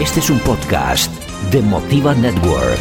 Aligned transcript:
Este 0.00 0.20
es 0.20 0.30
un 0.30 0.38
podcast 0.38 1.10
de 1.50 1.60
Motiva 1.60 2.14
Network. 2.14 2.78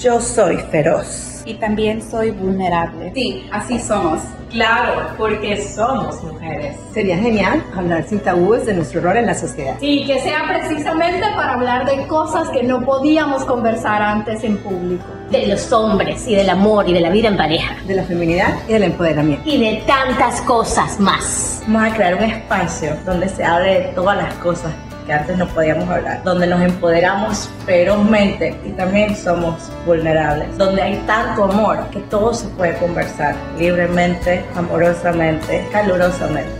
Yo 0.00 0.20
soy 0.20 0.56
feroz. 0.72 1.33
Y 1.46 1.54
también 1.54 2.02
soy 2.02 2.30
vulnerable. 2.30 3.12
Sí, 3.14 3.46
así 3.52 3.78
somos. 3.78 4.20
Claro, 4.50 5.08
porque 5.18 5.60
somos 5.62 6.22
mujeres. 6.22 6.76
Sería 6.92 7.18
genial 7.18 7.62
hablar 7.74 8.04
sin 8.08 8.20
tabúes 8.20 8.64
de 8.66 8.74
nuestro 8.74 9.00
rol 9.00 9.16
en 9.16 9.26
la 9.26 9.34
sociedad. 9.34 9.76
Sí, 9.80 10.04
que 10.06 10.20
sea 10.20 10.44
precisamente 10.46 11.26
para 11.34 11.54
hablar 11.54 11.86
de 11.86 12.06
cosas 12.06 12.48
que 12.50 12.62
no 12.62 12.84
podíamos 12.84 13.44
conversar 13.44 14.00
antes 14.00 14.44
en 14.44 14.56
público. 14.58 15.04
De 15.30 15.46
los 15.48 15.72
hombres 15.72 16.26
y 16.28 16.34
del 16.36 16.48
amor 16.50 16.88
y 16.88 16.92
de 16.92 17.00
la 17.00 17.10
vida 17.10 17.28
en 17.28 17.36
pareja. 17.36 17.76
De 17.86 17.94
la 17.94 18.04
feminidad 18.04 18.54
y 18.68 18.72
del 18.74 18.84
empoderamiento. 18.84 19.48
Y 19.48 19.58
de 19.58 19.82
tantas 19.86 20.40
cosas 20.42 21.00
más. 21.00 21.62
Vamos 21.66 21.90
a 21.90 21.94
crear 21.94 22.14
un 22.14 22.24
espacio 22.24 22.96
donde 23.04 23.28
se 23.28 23.44
hable 23.44 23.80
de 23.80 23.80
todas 23.94 24.16
las 24.16 24.34
cosas 24.34 24.72
que 25.06 25.12
antes 25.12 25.36
no 25.36 25.46
podíamos 25.48 25.88
hablar, 25.88 26.22
donde 26.24 26.46
nos 26.46 26.60
empoderamos 26.62 27.48
ferozmente 27.66 28.58
y 28.64 28.70
también 28.70 29.14
somos 29.16 29.70
vulnerables, 29.84 30.56
donde 30.56 30.82
hay 30.82 30.96
tanto 31.06 31.44
amor 31.44 31.88
que 31.90 32.00
todo 32.00 32.32
se 32.32 32.48
puede 32.48 32.76
conversar 32.78 33.34
libremente, 33.58 34.44
amorosamente, 34.54 35.66
calurosamente. 35.70 36.50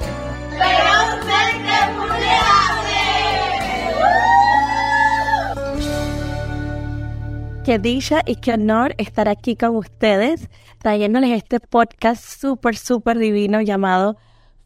Ferozmente 0.51 1.73
vulnerable. 1.97 2.25
Qué 7.65 7.79
dicha 7.79 8.21
y 8.27 8.37
qué 8.37 8.53
honor 8.53 8.95
estar 8.99 9.29
aquí 9.29 9.57
con 9.57 9.77
ustedes, 9.77 10.51
trayéndoles 10.79 11.31
este 11.31 11.61
podcast 11.61 12.23
súper, 12.23 12.77
súper 12.77 13.19
divino 13.19 13.63
llamado 13.63 14.17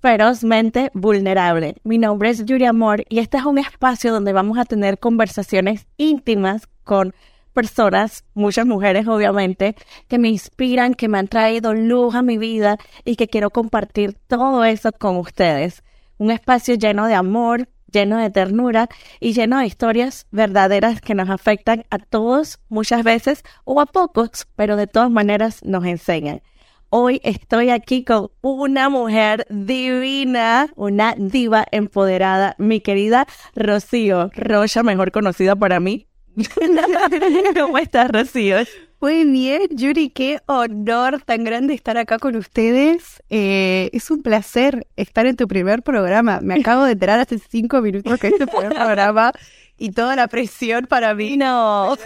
ferozmente 0.01 0.91
vulnerable. 0.95 1.77
Mi 1.85 1.99
nombre 1.99 2.31
es 2.31 2.45
Yuri 2.45 2.67
Amor 2.67 3.05
y 3.09 3.19
este 3.19 3.37
es 3.37 3.45
un 3.45 3.59
espacio 3.59 4.13
donde 4.13 4.33
vamos 4.33 4.59
a 4.59 4.65
tener 4.65 4.99
conversaciones 4.99 5.87
íntimas 5.97 6.69
con 6.85 7.15
personas, 7.53 8.25
muchas 8.35 8.67
mujeres 8.67 9.09
obviamente, 9.09 9.75
que 10.07 10.19
me 10.19 10.29
inspiran, 10.29 10.95
que 10.95 11.09
me 11.09 11.19
han 11.19 11.27
traído 11.27 11.75
luz 11.75 12.15
a 12.15 12.23
mi 12.23 12.39
vida 12.39 12.79
y 13.05 13.17
que 13.17 13.29
quiero 13.29 13.51
compartir 13.51 14.17
todo 14.29 14.65
eso 14.65 14.93
con 14.93 15.17
ustedes. 15.17 15.83
Un 16.19 16.31
espacio 16.31 16.77
lleno 16.77 17.07
de 17.07 17.15
amor, 17.15 17.69
lleno 17.91 18.19
de 18.19 18.31
ternura 18.31 18.89
y 19.19 19.33
lleno 19.33 19.59
de 19.59 19.67
historias 19.67 20.27
verdaderas 20.31 21.01
que 21.01 21.15
nos 21.15 21.31
afectan 21.31 21.85
a 21.91 21.99
todos 21.99 22.61
muchas 22.69 23.03
veces 23.03 23.43
o 23.65 23.81
a 23.81 23.87
pocos, 23.87 24.47
pero 24.55 24.77
de 24.77 24.87
todas 24.87 25.11
maneras 25.11 25.65
nos 25.65 25.85
enseñan. 25.85 26.43
Hoy 26.91 27.21
estoy 27.23 27.69
aquí 27.69 28.03
con 28.03 28.31
una 28.41 28.89
mujer 28.89 29.47
divina, 29.51 30.71
una 30.75 31.15
diva 31.19 31.67
empoderada, 31.71 32.55
mi 32.57 32.81
querida 32.81 33.27
Rocío 33.55 34.31
Rocha, 34.35 34.83
mejor 34.83 35.13
conocida 35.13 35.55
para 35.55 35.81
mí. 35.81 36.07
¿Cómo 37.61 37.77
estás, 37.77 38.11
Rocío? 38.11 38.57
Muy 39.03 39.25
bien, 39.27 39.69
Yuri, 39.73 40.09
qué 40.09 40.41
honor 40.47 41.21
tan 41.21 41.45
grande 41.45 41.75
estar 41.75 41.99
acá 41.99 42.19
con 42.19 42.37
ustedes. 42.37 43.23
Eh, 43.29 43.91
es 43.93 44.11
un 44.11 44.23
placer 44.23 44.87
estar 44.97 45.27
en 45.27 45.37
tu 45.37 45.47
primer 45.47 45.83
programa. 45.83 46.41
Me 46.41 46.55
acabo 46.55 46.85
de 46.85 46.93
enterar 46.93 47.21
hace 47.21 47.39
cinco 47.39 47.83
minutos 47.83 48.19
que 48.19 48.29
es 48.29 48.39
tu 48.39 48.47
primer 48.47 48.71
programa 48.75 49.33
y 49.77 49.91
toda 49.91 50.17
la 50.17 50.27
presión 50.27 50.87
para 50.87 51.15
mí. 51.15 51.37
No. 51.37 51.99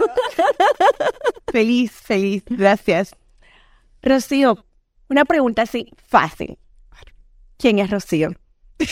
feliz, 1.53 1.93
feliz. 1.93 2.43
Gracias. 2.49 3.15
Rocío, 4.01 4.65
una 5.09 5.25
pregunta 5.25 5.63
así 5.63 5.91
fácil. 6.07 6.57
¿Quién 7.57 7.79
es 7.79 7.89
Rocío? 7.89 8.31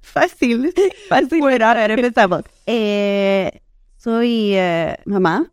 fácil. 0.00 0.72
Fácil. 1.08 1.40
Bueno, 1.40 1.66
a 1.66 1.74
ver, 1.74 1.90
empezamos. 1.90 2.42
Eh, 2.64 3.60
soy 3.98 4.54
eh, 4.54 4.96
mamá. 5.04 5.52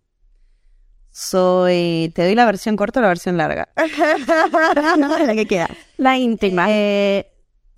Soy. 1.11 2.13
¿Te 2.15 2.23
doy 2.23 2.35
la 2.35 2.45
versión 2.45 2.77
corta 2.77 2.99
o 2.99 3.03
la 3.03 3.09
versión 3.09 3.35
larga? 3.35 3.67
la 3.75 5.33
que 5.35 5.45
queda. 5.45 5.69
La 5.97 6.17
íntima. 6.17 6.67
Eh, 6.69 7.29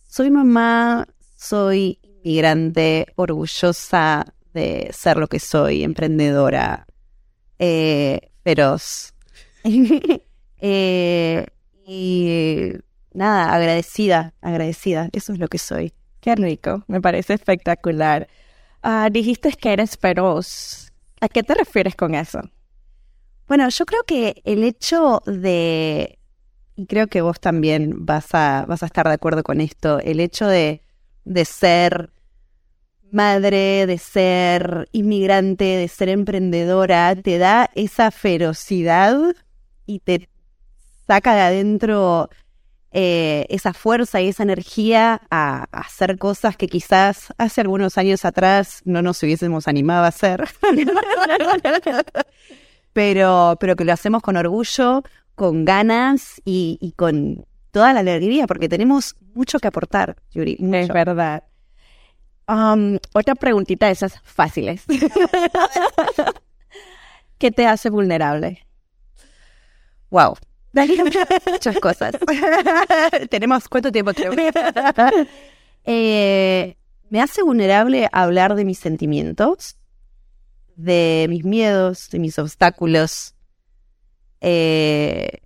soy 0.07 0.29
mamá. 0.29 1.07
Soy 1.35 1.99
inmigrante, 2.03 3.07
orgullosa 3.15 4.25
de 4.53 4.89
ser 4.93 5.17
lo 5.17 5.27
que 5.27 5.39
soy, 5.39 5.83
emprendedora, 5.83 6.85
feroz. 7.57 9.14
eh, 10.59 11.45
y 11.87 12.71
nada, 13.13 13.53
agradecida, 13.53 14.33
agradecida. 14.41 15.09
Eso 15.11 15.33
es 15.33 15.39
lo 15.39 15.47
que 15.47 15.57
soy. 15.57 15.93
Qué 16.19 16.35
rico, 16.35 16.83
me 16.87 17.01
parece 17.01 17.33
espectacular. 17.33 18.27
Uh, 18.83 19.09
dijiste 19.11 19.51
que 19.53 19.73
eres 19.73 19.97
feroz. 19.97 20.91
¿A 21.21 21.29
qué 21.29 21.43
te 21.43 21.55
refieres 21.55 21.95
con 21.95 22.13
eso? 22.13 22.41
Bueno, 23.47 23.69
yo 23.69 23.85
creo 23.85 24.03
que 24.03 24.41
el 24.43 24.63
hecho 24.63 25.21
de, 25.25 26.19
y 26.75 26.85
creo 26.87 27.07
que 27.07 27.21
vos 27.21 27.39
también 27.39 28.05
vas 28.05 28.33
a, 28.33 28.65
vas 28.67 28.83
a 28.83 28.87
estar 28.87 29.07
de 29.07 29.13
acuerdo 29.13 29.43
con 29.43 29.61
esto, 29.61 29.99
el 29.99 30.19
hecho 30.19 30.47
de, 30.47 30.81
de 31.23 31.45
ser 31.45 32.11
madre, 33.11 33.85
de 33.85 33.97
ser 33.97 34.89
inmigrante, 34.91 35.63
de 35.63 35.87
ser 35.87 36.09
emprendedora, 36.09 37.15
te 37.15 37.37
da 37.37 37.69
esa 37.75 38.11
ferocidad 38.11 39.35
y 39.85 39.99
te 39.99 40.29
saca 41.07 41.35
de 41.35 41.41
adentro 41.41 42.29
eh, 42.91 43.45
esa 43.49 43.73
fuerza 43.73 44.21
y 44.21 44.29
esa 44.29 44.43
energía 44.43 45.21
a, 45.29 45.67
a, 45.71 45.79
hacer 45.81 46.17
cosas 46.17 46.55
que 46.55 46.67
quizás 46.67 47.33
hace 47.37 47.61
algunos 47.61 47.97
años 47.97 48.23
atrás 48.23 48.81
no 48.85 49.01
nos 49.01 49.21
hubiésemos 49.21 49.67
animado 49.67 50.05
a 50.05 50.07
hacer. 50.07 50.47
pero, 52.93 53.57
pero 53.59 53.75
que 53.75 53.83
lo 53.83 53.91
hacemos 53.91 54.21
con 54.21 54.37
orgullo, 54.37 55.03
con 55.35 55.65
ganas 55.65 56.41
y, 56.45 56.77
y, 56.79 56.93
con 56.93 57.45
toda 57.71 57.91
la 57.91 57.99
alegría, 57.99 58.47
porque 58.47 58.69
tenemos 58.69 59.17
mucho 59.33 59.59
que 59.59 59.67
aportar, 59.67 60.15
Yuri. 60.31 60.55
Mucho. 60.59 60.77
Es 60.77 60.87
verdad. 60.87 61.43
Um, 62.47 62.97
otra 63.13 63.35
preguntita 63.35 63.87
de 63.87 63.91
esas 63.91 64.21
fáciles. 64.23 64.85
¿Qué 67.37 67.51
te 67.51 67.67
hace 67.67 67.89
vulnerable? 67.89 68.65
Wow. 70.09 70.35
Muchas 71.51 71.79
cosas. 71.79 72.15
Tenemos 73.29 73.67
cuánto 73.69 73.91
tiempo 73.91 74.13
tenemos. 74.13 74.37
eh, 75.85 76.75
me 77.09 77.21
hace 77.21 77.43
vulnerable 77.43 78.09
hablar 78.11 78.55
de 78.55 78.65
mis 78.65 78.79
sentimientos, 78.79 79.77
de 80.75 81.27
mis 81.29 81.45
miedos, 81.45 82.09
de 82.09 82.19
mis 82.19 82.37
obstáculos. 82.39 83.35
Eh, 84.41 85.39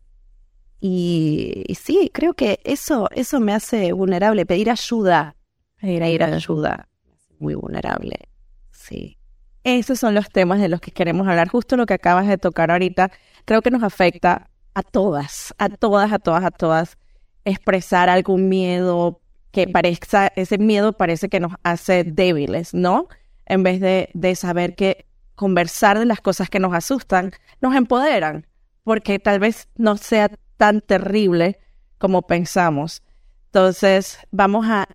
y, 0.81 1.63
y, 1.67 1.75
sí, 1.75 2.09
creo 2.11 2.33
que 2.33 2.59
eso, 2.63 3.07
eso 3.11 3.39
me 3.39 3.53
hace 3.53 3.91
vulnerable. 3.91 4.45
Pedir 4.47 4.71
ayuda. 4.71 5.35
Pedir 5.79 6.23
ayuda. 6.23 6.89
Muy 7.37 7.53
vulnerable. 7.53 8.29
Sí. 8.71 9.18
Esos 9.63 9.99
son 9.99 10.15
los 10.15 10.29
temas 10.29 10.59
de 10.59 10.69
los 10.69 10.81
que 10.81 10.91
queremos 10.91 11.27
hablar. 11.27 11.49
Justo 11.49 11.77
lo 11.77 11.85
que 11.85 11.93
acabas 11.93 12.27
de 12.27 12.37
tocar 12.37 12.71
ahorita, 12.71 13.11
creo 13.45 13.61
que 13.61 13.71
nos 13.71 13.83
afecta 13.83 14.49
a 14.73 14.83
todas, 14.83 15.53
a 15.57 15.69
todas, 15.69 16.11
a 16.13 16.19
todas, 16.19 16.43
a 16.43 16.51
todas, 16.51 16.97
expresar 17.45 18.09
algún 18.09 18.47
miedo 18.49 19.21
que 19.51 19.67
parezca, 19.67 20.31
ese 20.35 20.57
miedo 20.57 20.93
parece 20.93 21.27
que 21.27 21.39
nos 21.39 21.53
hace 21.63 22.03
débiles, 22.03 22.73
¿no? 22.73 23.07
En 23.45 23.63
vez 23.63 23.79
de, 23.81 24.09
de 24.13 24.35
saber 24.35 24.75
que 24.75 25.05
conversar 25.35 25.97
de 25.97 26.05
las 26.05 26.21
cosas 26.21 26.49
que 26.49 26.59
nos 26.59 26.73
asustan 26.73 27.31
nos 27.61 27.75
empoderan, 27.75 28.45
porque 28.83 29.19
tal 29.19 29.39
vez 29.39 29.67
no 29.75 29.97
sea 29.97 30.29
tan 30.57 30.81
terrible 30.81 31.59
como 31.97 32.21
pensamos. 32.23 33.01
Entonces, 33.45 34.19
vamos 34.31 34.67
a, 34.67 34.87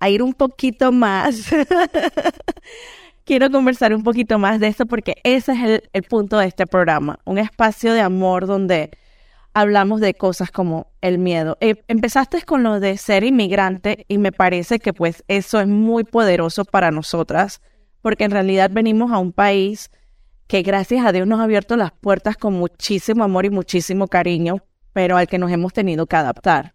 a 0.00 0.10
ir 0.10 0.22
un 0.22 0.34
poquito 0.34 0.92
más. 0.92 1.50
Quiero 3.24 3.50
conversar 3.50 3.94
un 3.94 4.02
poquito 4.02 4.38
más 4.38 4.60
de 4.60 4.68
esto 4.68 4.84
porque 4.84 5.16
ese 5.24 5.52
es 5.52 5.62
el, 5.62 5.90
el 5.92 6.02
punto 6.02 6.38
de 6.38 6.46
este 6.46 6.66
programa, 6.66 7.18
un 7.24 7.38
espacio 7.38 7.94
de 7.94 8.02
amor 8.02 8.46
donde 8.46 8.90
hablamos 9.54 10.00
de 10.00 10.12
cosas 10.14 10.50
como 10.50 10.88
el 11.00 11.18
miedo. 11.18 11.56
Eh, 11.60 11.82
empezaste 11.88 12.42
con 12.42 12.62
lo 12.62 12.80
de 12.80 12.98
ser 12.98 13.24
inmigrante 13.24 14.04
y 14.08 14.18
me 14.18 14.32
parece 14.32 14.78
que 14.78 14.92
pues 14.92 15.24
eso 15.28 15.60
es 15.60 15.68
muy 15.68 16.04
poderoso 16.04 16.64
para 16.64 16.90
nosotras, 16.90 17.62
porque 18.02 18.24
en 18.24 18.32
realidad 18.32 18.70
venimos 18.72 19.10
a 19.12 19.18
un 19.18 19.32
país 19.32 19.90
que 20.46 20.62
gracias 20.62 21.06
a 21.06 21.12
Dios 21.12 21.26
nos 21.26 21.40
ha 21.40 21.44
abierto 21.44 21.76
las 21.76 21.92
puertas 21.92 22.36
con 22.36 22.52
muchísimo 22.52 23.24
amor 23.24 23.46
y 23.46 23.50
muchísimo 23.50 24.08
cariño, 24.08 24.58
pero 24.92 25.16
al 25.16 25.28
que 25.28 25.38
nos 25.38 25.50
hemos 25.50 25.72
tenido 25.72 26.06
que 26.06 26.16
adaptar. 26.16 26.74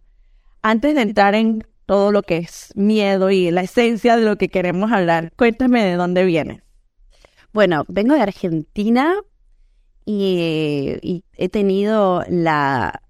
Antes 0.63 0.95
de 0.95 1.01
entrar 1.01 1.35
en 1.35 1.63
todo 1.89 2.11
lo 2.11 2.21
que 2.21 2.37
es 2.37 2.71
miedo 2.75 3.31
y 3.31 3.49
la 3.49 3.61
esencia 3.61 4.15
de 4.15 4.23
lo 4.23 4.37
que 4.37 4.49
queremos 4.49 4.91
hablar, 4.91 5.33
cuéntame 5.35 5.83
de 5.83 5.95
dónde 5.95 6.23
vienes. 6.23 6.61
Bueno, 7.51 7.83
vengo 7.87 8.13
de 8.13 8.21
Argentina, 8.21 9.15
y, 10.05 11.23
he 11.35 11.49
tenido 11.49 12.23
la 12.29 13.01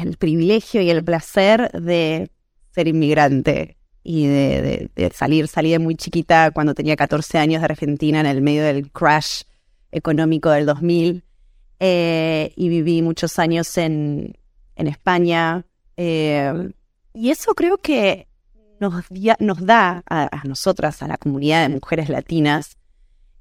el 0.00 0.16
privilegio 0.18 0.82
y 0.82 0.90
el 0.90 1.02
placer 1.02 1.68
de 1.72 2.30
ser 2.70 2.86
inmigrante 2.86 3.76
y 4.04 4.28
de, 4.28 4.88
de, 4.94 5.10
salir, 5.10 5.48
salí 5.48 5.72
de 5.72 5.80
muy 5.80 5.96
chiquita 5.96 6.52
cuando 6.52 6.74
tenía 6.74 6.94
14 6.94 7.38
años 7.38 7.60
de 7.60 7.64
Argentina 7.64 8.20
en 8.20 8.26
el 8.26 8.40
medio 8.40 8.62
del 8.62 8.92
crash 8.92 9.42
económico 9.90 10.48
del 10.50 10.64
2000 10.64 11.24
eh, 11.80 12.52
y 12.54 12.68
viví 12.68 13.02
muchos 13.02 13.40
años 13.40 13.76
en, 13.78 14.38
en 14.76 14.86
España. 14.86 15.66
Eh, 15.96 16.70
y 17.14 17.30
eso 17.30 17.54
creo 17.54 17.78
que 17.78 18.28
nos, 18.80 19.04
nos 19.38 19.64
da 19.64 20.02
a, 20.08 20.42
nosotras, 20.44 21.02
a 21.02 21.08
la 21.08 21.16
comunidad 21.16 21.62
de 21.62 21.74
mujeres 21.74 22.08
latinas, 22.08 22.76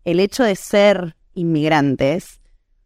el 0.05 0.19
hecho 0.19 0.43
de 0.43 0.55
ser 0.55 1.15
inmigrantes, 1.33 2.39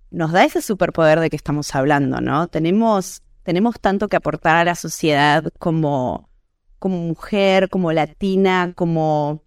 nos 0.10 0.32
da 0.32 0.46
ese 0.46 0.62
superpoder 0.62 1.20
de 1.20 1.30
que 1.30 1.36
estamos 1.36 1.76
hablando, 1.76 2.22
¿no? 2.22 2.48
Tenemos, 2.48 3.22
tenemos 3.44 3.80
tanto 3.80 4.08
que 4.08 4.16
aportar 4.16 4.56
a 4.56 4.64
la 4.64 4.76
sociedad 4.76 5.44
como, 5.60 6.30
como 6.80 6.98
mujer, 6.98 7.70
como 7.70 7.92
latina, 7.92 8.72
como, 8.74 9.44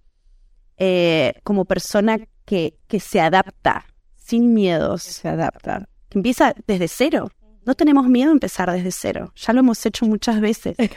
eh, 0.77 1.35
como 1.43 1.65
persona 1.65 2.19
que, 2.45 2.77
que 2.87 3.01
se 3.01 3.21
adapta 3.21 3.87
sin 4.15 4.53
miedos. 4.55 5.03
Se 5.03 5.29
adapta. 5.29 5.89
Que 6.09 6.19
empieza 6.19 6.55
desde 6.67 6.89
cero. 6.89 7.31
No 7.65 7.75
tenemos 7.75 8.09
miedo 8.09 8.31
a 8.31 8.33
empezar 8.33 8.71
desde 8.71 8.91
cero. 8.91 9.33
Ya 9.37 9.53
lo 9.53 9.61
hemos 9.61 9.85
hecho 9.85 10.07
muchas 10.07 10.41
veces. 10.41 10.77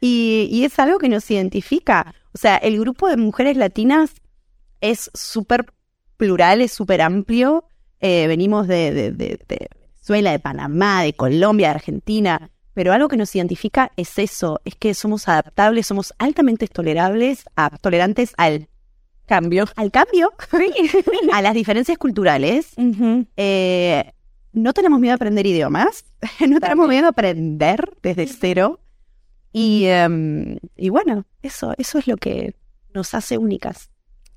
y, 0.00 0.48
y 0.50 0.64
es 0.64 0.78
algo 0.78 0.98
que 0.98 1.08
nos 1.08 1.30
identifica. 1.30 2.14
O 2.32 2.38
sea, 2.38 2.56
el 2.56 2.78
grupo 2.78 3.08
de 3.08 3.16
mujeres 3.16 3.56
latinas 3.56 4.14
es 4.80 5.10
súper 5.14 5.66
plural, 6.16 6.60
es 6.60 6.72
súper 6.72 7.00
amplio. 7.00 7.64
Eh, 8.00 8.26
venimos 8.26 8.68
de, 8.68 8.92
de, 8.92 9.12
de, 9.12 9.40
de, 9.48 9.68
Venezuela, 9.80 10.32
de 10.32 10.38
Panamá, 10.38 11.02
de 11.02 11.14
Colombia, 11.14 11.68
de 11.68 11.74
Argentina. 11.74 12.50
Pero 12.74 12.92
algo 12.92 13.08
que 13.08 13.16
nos 13.16 13.34
identifica 13.34 13.92
es 13.96 14.18
eso, 14.18 14.60
es 14.64 14.74
que 14.74 14.94
somos 14.94 15.28
adaptables, 15.28 15.86
somos 15.86 16.12
altamente 16.18 16.66
tolerables, 16.66 17.44
a, 17.56 17.70
tolerantes 17.78 18.34
al 18.36 18.68
cambio, 19.26 19.66
al 19.76 19.90
cambio, 19.90 20.32
a 21.32 21.42
las 21.42 21.54
diferencias 21.54 21.98
culturales. 21.98 22.72
Uh 22.76 22.82
-huh. 22.82 23.26
eh, 23.36 24.12
no 24.52 24.72
tenemos 24.72 25.00
miedo 25.00 25.12
a 25.12 25.16
aprender 25.16 25.46
idiomas, 25.46 26.04
no 26.48 26.60
tenemos 26.60 26.88
miedo 26.88 27.06
a 27.06 27.10
aprender 27.10 27.90
desde 28.02 28.26
cero. 28.26 28.80
Y, 29.52 29.86
um, 29.88 30.56
y 30.76 30.88
bueno, 30.88 31.24
eso, 31.42 31.74
eso 31.78 31.98
es 31.98 32.06
lo 32.06 32.16
que 32.16 32.54
nos 32.92 33.14
hace 33.14 33.38
únicas. 33.38 33.90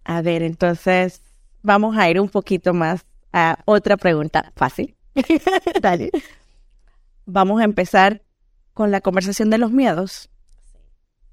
A 0.04 0.22
ver, 0.22 0.44
entonces 0.44 1.22
vamos 1.64 1.98
a 1.98 2.10
ir 2.10 2.20
un 2.20 2.30
poquito 2.30 2.74
más 2.74 3.06
a 3.34 3.60
otra 3.66 3.98
pregunta 3.98 4.52
fácil. 4.56 4.96
Dale. 5.82 6.12
Vamos 7.26 7.62
a 7.62 7.64
empezar 7.64 8.22
con 8.74 8.92
la 8.92 9.02
conversación 9.02 9.50
de 9.50 9.58
los 9.58 9.72
miedos. 9.72 10.30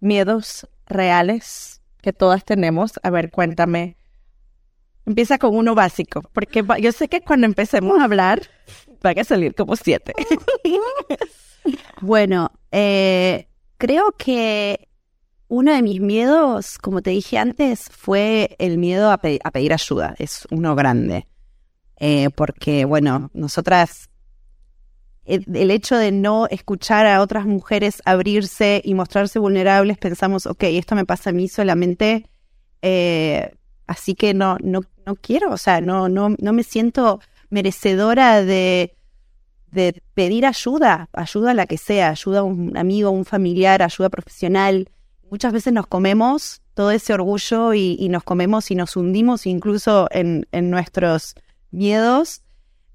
Miedos 0.00 0.66
reales 0.86 1.82
que 2.04 2.12
todas 2.12 2.44
tenemos. 2.44 3.00
A 3.02 3.08
ver, 3.10 3.30
cuéntame. 3.30 3.96
Empieza 5.06 5.38
con 5.38 5.56
uno 5.56 5.74
básico, 5.74 6.22
porque 6.32 6.62
yo 6.80 6.92
sé 6.92 7.08
que 7.08 7.22
cuando 7.22 7.46
empecemos 7.46 7.98
a 7.98 8.04
hablar 8.04 8.42
van 9.02 9.18
a 9.18 9.24
salir 9.24 9.54
como 9.54 9.74
siete. 9.76 10.12
bueno, 12.00 12.50
eh, 12.70 13.48
creo 13.76 14.12
que 14.12 14.88
uno 15.48 15.72
de 15.72 15.82
mis 15.82 16.00
miedos, 16.00 16.78
como 16.78 17.02
te 17.02 17.10
dije 17.10 17.38
antes, 17.38 17.88
fue 17.90 18.54
el 18.58 18.78
miedo 18.78 19.10
a, 19.10 19.18
pe 19.18 19.40
a 19.44 19.50
pedir 19.50 19.72
ayuda. 19.72 20.14
Es 20.18 20.46
uno 20.50 20.74
grande. 20.74 21.26
Eh, 21.98 22.28
porque, 22.34 22.84
bueno, 22.84 23.30
nosotras, 23.34 24.10
el, 25.24 25.70
hecho 25.70 25.96
de 25.96 26.12
no 26.12 26.46
escuchar 26.48 27.06
a 27.06 27.20
otras 27.20 27.46
mujeres 27.46 28.02
abrirse 28.04 28.82
y 28.84 28.94
mostrarse 28.94 29.38
vulnerables, 29.38 29.98
pensamos, 29.98 30.46
ok, 30.46 30.64
esto 30.64 30.94
me 30.94 31.06
pasa 31.06 31.30
a 31.30 31.32
mí 31.32 31.48
solamente, 31.48 32.28
eh, 32.82 33.54
así 33.86 34.14
que 34.14 34.34
no, 34.34 34.58
no, 34.62 34.80
no 35.06 35.14
quiero, 35.16 35.52
o 35.52 35.58
sea, 35.58 35.80
no, 35.80 36.08
no, 36.08 36.34
no 36.38 36.52
me 36.52 36.62
siento 36.62 37.20
merecedora 37.50 38.42
de, 38.42 38.94
de 39.70 40.02
pedir 40.14 40.46
ayuda, 40.46 41.08
ayuda 41.12 41.52
a 41.52 41.54
la 41.54 41.66
que 41.66 41.78
sea, 41.78 42.10
ayuda 42.10 42.40
a 42.40 42.42
un 42.42 42.76
amigo, 42.76 43.10
un 43.10 43.24
familiar, 43.24 43.82
ayuda 43.82 44.08
profesional 44.08 44.88
muchas 45.34 45.52
veces 45.52 45.72
nos 45.72 45.88
comemos 45.88 46.62
todo 46.74 46.92
ese 46.92 47.12
orgullo 47.12 47.74
y, 47.74 47.96
y 47.98 48.08
nos 48.08 48.22
comemos 48.22 48.70
y 48.70 48.76
nos 48.76 48.96
hundimos 48.96 49.46
incluso 49.46 50.06
en, 50.12 50.46
en 50.52 50.70
nuestros 50.70 51.34
miedos. 51.72 52.42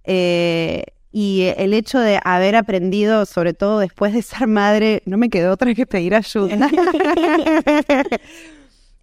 Eh, 0.05 0.85
y 1.11 1.51
el 1.57 1.73
hecho 1.73 1.99
de 1.99 2.19
haber 2.23 2.55
aprendido, 2.55 3.25
sobre 3.25 3.53
todo 3.53 3.79
después 3.79 4.13
de 4.13 4.21
ser 4.21 4.47
madre, 4.47 5.01
no 5.05 5.17
me 5.17 5.29
quedó 5.29 5.53
otra 5.53 5.73
que 5.73 5.87
pedir 5.87 6.13
ayuda. 6.13 6.69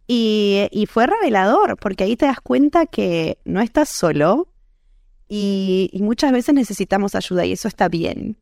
y, 0.06 0.68
y, 0.70 0.86
fue 0.86 1.06
revelador, 1.06 1.76
porque 1.78 2.04
ahí 2.04 2.16
te 2.16 2.26
das 2.26 2.40
cuenta 2.40 2.86
que 2.86 3.38
no 3.44 3.60
estás 3.60 3.88
solo 3.88 4.48
y, 5.28 5.90
y 5.92 6.02
muchas 6.02 6.30
veces 6.30 6.54
necesitamos 6.54 7.14
ayuda 7.14 7.44
y 7.44 7.52
eso 7.52 7.66
está 7.66 7.88
bien. 7.88 8.38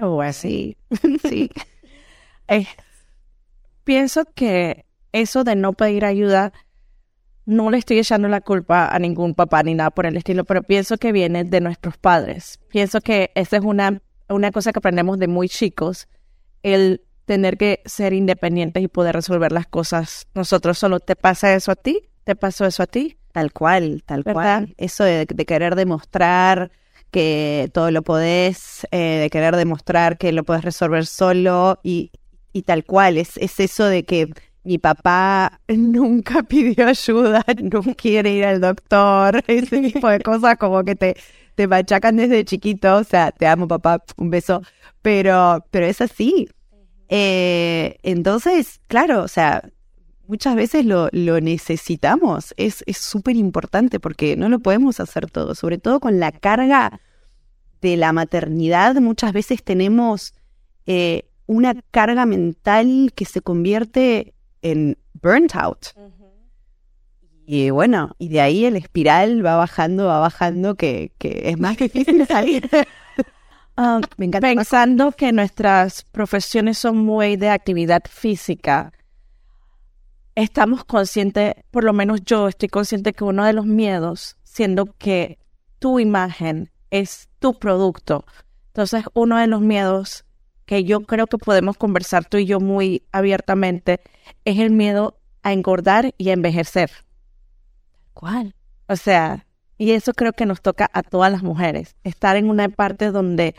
Oh, 0.00 0.22
sí, 0.32 0.76
sí. 1.28 1.50
Eh, 2.48 2.66
pienso 3.84 4.24
que 4.34 4.86
eso 5.12 5.44
de 5.44 5.56
no 5.56 5.72
pedir 5.72 6.04
ayuda, 6.04 6.52
no 7.46 7.70
le 7.70 7.78
estoy 7.78 7.98
echando 7.98 8.28
la 8.28 8.40
culpa 8.40 8.88
a 8.88 8.98
ningún 8.98 9.34
papá 9.34 9.62
ni 9.62 9.74
nada 9.74 9.90
por 9.90 10.06
el 10.06 10.16
estilo, 10.16 10.44
pero 10.44 10.62
pienso 10.62 10.96
que 10.98 11.12
viene 11.12 11.44
de 11.44 11.60
nuestros 11.60 11.96
padres. 11.96 12.60
Pienso 12.68 13.00
que 13.00 13.30
esa 13.34 13.56
es 13.56 13.64
una, 13.64 14.02
una 14.28 14.50
cosa 14.52 14.72
que 14.72 14.78
aprendemos 14.78 15.18
de 15.18 15.28
muy 15.28 15.48
chicos, 15.48 16.08
el 16.62 17.02
tener 17.24 17.56
que 17.56 17.80
ser 17.84 18.12
independientes 18.12 18.82
y 18.82 18.88
poder 18.88 19.14
resolver 19.14 19.52
las 19.52 19.66
cosas 19.66 20.26
nosotros 20.34 20.78
solo. 20.78 21.00
¿Te 21.00 21.16
pasa 21.16 21.54
eso 21.54 21.72
a 21.72 21.76
ti? 21.76 22.08
¿Te 22.24 22.36
pasó 22.36 22.66
eso 22.66 22.82
a 22.82 22.86
ti? 22.86 23.16
Tal 23.32 23.52
cual, 23.52 24.02
tal 24.04 24.22
¿verdad? 24.22 24.34
cual. 24.34 24.74
Eso 24.76 25.04
de, 25.04 25.26
de, 25.26 25.46
querer 25.46 25.76
demostrar 25.76 26.72
que 27.10 27.70
todo 27.72 27.90
lo 27.90 28.02
podés, 28.02 28.86
eh, 28.90 29.18
de 29.20 29.30
querer 29.30 29.56
demostrar 29.56 30.18
que 30.18 30.32
lo 30.32 30.44
podés 30.44 30.64
resolver 30.64 31.06
solo 31.06 31.78
y, 31.82 32.10
y 32.52 32.62
tal 32.62 32.84
cual, 32.84 33.16
es, 33.16 33.36
es 33.36 33.60
eso 33.60 33.86
de 33.86 34.04
que 34.04 34.30
mi 34.64 34.78
papá 34.78 35.60
nunca 35.68 36.42
pidió 36.42 36.86
ayuda, 36.86 37.44
no 37.62 37.82
quiere 37.96 38.32
ir 38.32 38.44
al 38.44 38.60
doctor, 38.60 39.42
ese 39.46 39.80
tipo 39.80 40.08
de 40.08 40.20
cosas 40.20 40.56
como 40.58 40.84
que 40.84 40.96
te, 40.96 41.16
te 41.54 41.66
machacan 41.66 42.16
desde 42.16 42.44
chiquito, 42.44 42.96
o 42.96 43.04
sea, 43.04 43.32
te 43.32 43.46
amo 43.46 43.68
papá, 43.68 44.02
un 44.16 44.30
beso, 44.30 44.62
pero, 45.02 45.64
pero 45.70 45.86
es 45.86 46.00
así. 46.00 46.48
Eh, 47.08 47.98
entonces, 48.02 48.80
claro, 48.86 49.22
o 49.22 49.28
sea, 49.28 49.68
muchas 50.28 50.54
veces 50.54 50.84
lo, 50.84 51.08
lo 51.12 51.40
necesitamos, 51.40 52.54
es 52.56 52.84
súper 52.92 53.36
importante 53.36 53.98
porque 53.98 54.36
no 54.36 54.48
lo 54.48 54.60
podemos 54.60 55.00
hacer 55.00 55.28
todo, 55.30 55.54
sobre 55.54 55.78
todo 55.78 55.98
con 55.98 56.20
la 56.20 56.30
carga 56.30 57.00
de 57.80 57.96
la 57.96 58.12
maternidad, 58.12 58.96
muchas 58.96 59.32
veces 59.32 59.62
tenemos... 59.62 60.34
Eh, 60.86 61.26
una 61.50 61.74
carga 61.90 62.26
mental 62.26 63.10
que 63.16 63.24
se 63.24 63.40
convierte 63.40 64.34
en 64.62 64.96
burnt 65.14 65.54
out. 65.56 65.86
Uh 65.96 66.02
-huh. 66.02 66.30
Y 67.46 67.70
bueno, 67.70 68.14
y 68.18 68.28
de 68.28 68.40
ahí 68.40 68.64
el 68.64 68.76
espiral 68.76 69.44
va 69.44 69.56
bajando, 69.56 70.06
va 70.06 70.20
bajando, 70.20 70.76
que, 70.76 71.12
que 71.18 71.50
es 71.50 71.58
más 71.58 71.76
difícil 71.76 72.24
salir. 72.26 72.68
um, 73.76 74.00
Me 74.16 74.26
encanta 74.26 74.48
pensando 74.48 75.10
que 75.12 75.32
nuestras 75.32 76.04
profesiones 76.04 76.78
son 76.78 76.98
muy 76.98 77.36
de 77.36 77.48
actividad 77.48 78.02
física, 78.08 78.92
estamos 80.34 80.84
conscientes, 80.84 81.54
por 81.70 81.84
lo 81.84 81.92
menos 81.92 82.20
yo 82.24 82.48
estoy 82.48 82.68
consciente 82.68 83.12
que 83.12 83.24
uno 83.24 83.44
de 83.44 83.52
los 83.52 83.66
miedos, 83.66 84.36
siendo 84.44 84.86
que 84.86 85.38
tu 85.78 85.98
imagen 85.98 86.70
es 86.90 87.28
tu 87.38 87.58
producto, 87.58 88.24
entonces 88.68 89.04
uno 89.14 89.38
de 89.38 89.46
los 89.46 89.60
miedos 89.60 90.24
que 90.70 90.84
yo 90.84 91.00
creo 91.00 91.26
que 91.26 91.36
podemos 91.36 91.76
conversar 91.76 92.26
tú 92.26 92.36
y 92.36 92.46
yo 92.46 92.60
muy 92.60 93.02
abiertamente, 93.10 94.00
es 94.44 94.60
el 94.60 94.70
miedo 94.70 95.18
a 95.42 95.52
engordar 95.52 96.14
y 96.16 96.28
a 96.28 96.32
envejecer. 96.32 96.92
¿Cuál? 98.14 98.54
O 98.86 98.94
sea, 98.94 99.48
y 99.78 99.90
eso 99.90 100.12
creo 100.12 100.32
que 100.32 100.46
nos 100.46 100.62
toca 100.62 100.88
a 100.92 101.02
todas 101.02 101.32
las 101.32 101.42
mujeres, 101.42 101.96
estar 102.04 102.36
en 102.36 102.48
una 102.48 102.68
parte 102.68 103.10
donde 103.10 103.56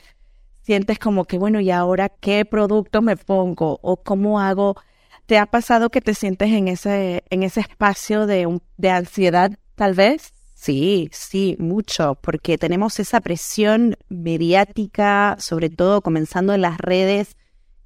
sientes 0.62 1.00
como 1.00 1.26
que, 1.26 1.38
bueno, 1.38 1.60
¿y 1.60 1.70
ahora 1.70 2.08
qué 2.08 2.46
producto 2.46 3.02
me 3.02 3.18
pongo? 3.18 3.78
¿O 3.82 3.98
cómo 3.98 4.40
hago? 4.40 4.78
¿Te 5.26 5.38
ha 5.38 5.48
pasado 5.48 5.90
que 5.90 6.00
te 6.00 6.14
sientes 6.14 6.50
en 6.54 6.70
ese, 6.70 7.26
en 7.30 7.44
ese 7.44 7.60
espacio 7.60 8.26
de, 8.26 8.46
un, 8.46 8.62
de 8.78 8.90
ansiedad, 8.90 9.52
tal 9.76 9.96
vez? 9.96 10.32
Sí, 10.62 11.10
sí, 11.12 11.56
mucho, 11.58 12.20
porque 12.22 12.60
tenemos 12.60 13.00
esa 13.00 13.20
presión 13.20 13.98
mediática, 14.10 15.36
sobre 15.40 15.72
todo 15.72 16.02
comenzando 16.02 16.54
en 16.54 16.62
las 16.62 16.78
redes, 16.78 17.36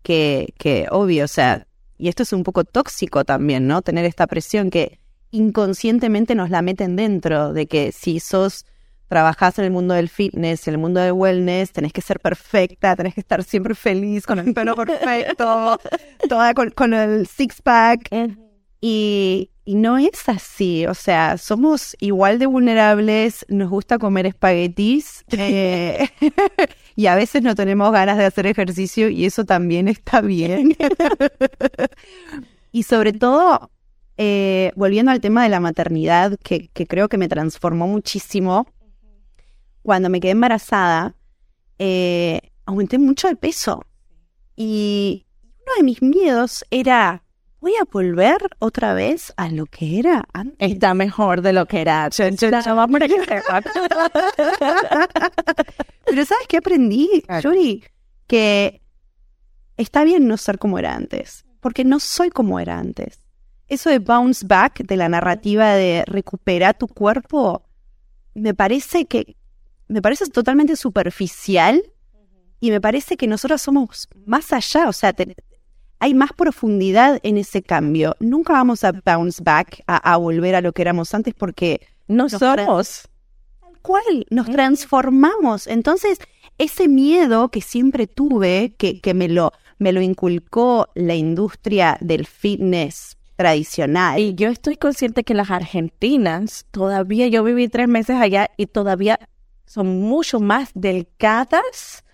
que, 0.04 0.54
que 0.58 0.88
obvio, 0.92 1.24
o 1.24 1.30
sea, 1.30 1.68
y 1.98 2.10
esto 2.10 2.24
es 2.24 2.34
un 2.34 2.44
poco 2.44 2.66
tóxico 2.66 3.24
también, 3.24 3.66
¿no? 3.66 3.82
Tener 3.82 4.04
esta 4.04 4.28
presión 4.28 4.72
que 4.72 5.00
inconscientemente 5.32 6.36
nos 6.36 6.50
la 6.50 6.62
meten 6.62 6.98
dentro, 6.98 7.54
de 7.54 7.66
que 7.68 7.94
si 7.94 8.20
sos 8.20 8.66
trabajás 9.08 9.58
en 9.58 9.64
el 9.64 9.72
mundo 9.72 9.94
del 9.94 10.10
fitness, 10.10 10.68
en 10.68 10.74
el 10.74 10.78
mundo 10.82 11.00
del 11.00 11.14
wellness, 11.14 11.72
tenés 11.72 11.94
que 11.94 12.02
ser 12.02 12.20
perfecta, 12.20 12.98
tenés 12.98 13.14
que 13.14 13.22
estar 13.22 13.42
siempre 13.46 13.74
feliz, 13.74 14.26
con 14.26 14.38
el 14.40 14.54
pelo 14.54 14.76
perfecto, 14.86 15.80
toda 16.28 16.54
con, 16.54 16.72
con 16.72 16.94
el 16.94 17.26
six-pack. 17.26 18.10
Y, 18.82 19.50
y 19.66 19.76
no 19.76 19.98
es 19.98 20.30
así, 20.30 20.86
o 20.86 20.94
sea, 20.94 21.40
somos 21.40 21.98
igual 22.00 22.38
de 22.38 22.46
vulnerables, 22.46 23.46
nos 23.50 23.70
gusta 23.70 23.98
comer 23.98 24.28
espaguetis 24.28 25.26
eh, 25.32 26.08
y 26.96 27.08
a 27.08 27.16
veces 27.16 27.42
no 27.42 27.56
tenemos 27.56 27.92
ganas 27.92 28.18
de 28.18 28.26
hacer 28.26 28.46
ejercicio 28.46 29.10
y 29.10 29.26
eso 29.26 29.44
también 29.44 29.88
está 29.88 30.22
bien. 30.22 30.78
y 32.72 32.84
sobre 32.84 33.12
todo, 33.14 33.72
eh, 34.18 34.72
volviendo 34.76 35.12
al 35.12 35.20
tema 35.20 35.44
de 35.44 35.50
la 35.50 35.60
maternidad, 35.60 36.38
que, 36.44 36.70
que 36.70 36.86
creo 36.86 37.10
que 37.10 37.18
me 37.18 37.28
transformó 37.28 37.88
muchísimo, 37.88 38.68
cuando 39.82 40.10
me 40.10 40.20
quedé 40.20 40.32
embarazada, 40.32 41.16
eh, 41.80 42.52
aumenté 42.66 42.98
mucho 42.98 43.28
de 43.28 43.36
peso. 43.36 43.84
Y 44.56 45.26
uno 45.66 45.76
de 45.78 45.84
mis 45.84 46.02
miedos 46.02 46.66
era, 46.72 47.24
voy 47.66 47.74
a 47.82 47.86
volver 47.92 48.38
otra 48.60 48.94
vez 48.94 49.34
a 49.38 49.50
lo 49.50 49.66
que 49.66 49.98
era 49.98 50.24
antes. 50.34 50.72
Está 50.72 50.94
mejor 50.94 51.42
de 51.42 51.52
lo 51.52 51.66
que 51.66 51.82
era. 51.82 52.12
Pero 56.06 56.26
¿sabes 56.26 56.48
qué 56.48 56.58
aprendí, 56.58 57.24
Yuri? 57.42 57.84
Que 58.28 58.84
está 59.78 60.04
bien 60.04 60.28
no 60.28 60.38
ser 60.38 60.60
como 60.60 60.78
era 60.78 60.94
antes, 60.94 61.44
porque 61.60 61.84
no 61.84 62.00
soy 62.00 62.30
como 62.30 62.60
era 62.60 62.78
antes. 62.78 63.26
Eso 63.68 63.90
de 63.90 63.98
bounce 63.98 64.46
back, 64.46 64.86
de 64.86 64.96
la 64.96 65.10
narrativa 65.10 65.74
de 65.74 66.04
recuperar 66.06 66.78
tu 66.78 66.88
cuerpo, 66.88 67.64
me 68.36 68.54
parece 68.54 69.08
que 69.08 69.38
me 69.88 70.04
parece 70.04 70.28
totalmente 70.28 70.76
superficial 70.76 71.82
y 72.60 72.70
me 72.70 72.80
parece 72.80 73.18
que 73.18 73.26
nosotros 73.26 73.60
somos 73.60 74.08
más 74.28 74.54
allá, 74.54 74.88
o 74.88 74.94
sea, 74.94 75.16
hay 76.06 76.14
más 76.14 76.34
profundidad 76.34 77.20
en 77.24 77.40
ese 77.40 77.64
cambio. 77.64 78.16
Nunca 78.20 78.54
vamos 78.54 78.84
a 78.84 78.92
bounce 78.92 79.42
back, 79.44 79.82
a, 79.88 80.16
volver 80.18 80.54
a 80.54 80.62
lo 80.62 80.72
que 80.72 80.84
éramos 80.84 81.12
antes 81.16 81.34
porque 81.34 81.82
no 82.08 82.30
somos. 82.30 83.10
Tal 83.60 83.82
cual, 83.82 84.28
nos 84.30 84.46
transformamos. 84.46 85.66
Entonces, 85.66 86.20
ese 86.60 86.88
miedo 86.88 87.50
que 87.50 87.62
siempre 87.62 88.06
tuve, 88.06 88.76
que, 88.78 89.02
que 89.02 89.16
me, 89.16 89.28
lo, 89.28 89.52
me 89.80 89.94
lo 89.94 90.02
inculcó 90.02 90.90
la 90.94 91.16
industria 91.16 91.98
del 92.02 92.28
fitness 92.28 93.18
tradicional. 93.36 94.20
Y 94.20 94.36
yo 94.36 94.50
estoy 94.50 94.76
consciente 94.76 95.24
que 95.24 95.34
las 95.34 95.50
argentinas, 95.50 96.68
todavía, 96.70 97.30
yo 97.30 97.44
viví 97.44 97.68
tres 97.68 97.88
meses 97.88 98.18
allá 98.18 98.52
y 98.58 98.68
todavía 98.68 99.20
son 99.66 100.02
mucho 100.02 100.40
más 100.40 100.70
delgadas 100.76 102.06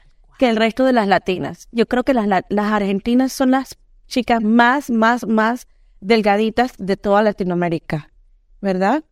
que 0.42 0.50
el 0.50 0.56
resto 0.56 0.86
de 0.86 0.94
las 0.94 1.08
latinas. 1.08 1.68
Yo 1.72 1.86
creo 1.86 2.04
que 2.04 2.16
las, 2.16 2.26
las 2.28 2.72
argentinas 2.72 3.32
son 3.32 3.52
las 3.52 3.78
chicas 4.12 4.44
más, 4.44 4.92
más, 4.92 5.26
más 5.26 5.68
delgaditas 6.02 6.74
de 6.78 6.98
toda 6.98 7.24
Latinoamérica, 7.24 8.12
¿verdad? 8.60 9.04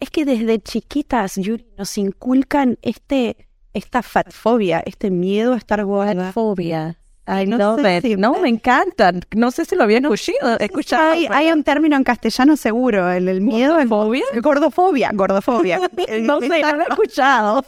Es 0.00 0.10
que 0.10 0.26
desde 0.26 0.60
chiquitas, 0.60 1.36
Yuri, 1.36 1.66
nos 1.78 1.96
inculcan 1.96 2.76
este, 2.82 3.48
esta 3.72 4.02
fatfobia, 4.02 4.82
este 4.84 5.10
miedo 5.10 5.54
a 5.54 5.56
estar 5.56 5.82
gorda. 5.84 6.32
Fobia. 6.32 6.96
Ay, 7.26 7.46
no, 7.46 7.76
sé 7.76 8.16
no, 8.16 8.40
me 8.40 8.48
encantan. 8.48 9.20
No 9.36 9.52
sé 9.52 9.64
si 9.64 9.76
lo 9.76 9.84
había 9.84 9.98
escuchado. 9.98 10.58
escuchado 10.58 11.12
hay, 11.30 11.52
un 11.52 11.62
término 11.62 11.96
en 11.96 12.02
castellano 12.02 12.56
seguro, 12.56 13.08
el, 13.08 13.28
el 13.28 13.40
miedo. 13.40 13.74
¿Gordofobia? 13.76 14.24
Gordofobia, 14.42 15.10
gordofobia. 15.14 15.78
no 16.22 16.40
sé, 16.40 16.60
no 16.60 16.76
lo 16.76 16.82
he 16.82 16.88
escuchado. 16.88 17.64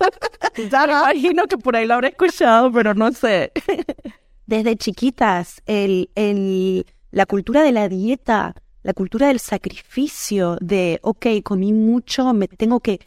ya 0.68 0.86
me 0.86 0.92
imagino 0.92 1.46
que 1.46 1.58
por 1.58 1.76
ahí 1.76 1.86
lo 1.86 1.94
habré 1.94 2.08
escuchado, 2.08 2.72
pero 2.72 2.92
no 2.94 3.12
sé. 3.12 3.52
Desde 4.46 4.76
chiquitas, 4.76 5.62
el, 5.66 6.10
el, 6.14 6.86
la 7.10 7.26
cultura 7.26 7.62
de 7.62 7.72
la 7.72 7.88
dieta, 7.88 8.54
la 8.82 8.92
cultura 8.92 9.28
del 9.28 9.38
sacrificio, 9.38 10.58
de, 10.60 10.98
ok, 11.02 11.26
comí 11.44 11.72
mucho, 11.72 12.32
me 12.34 12.48
tengo 12.48 12.80
que 12.80 13.00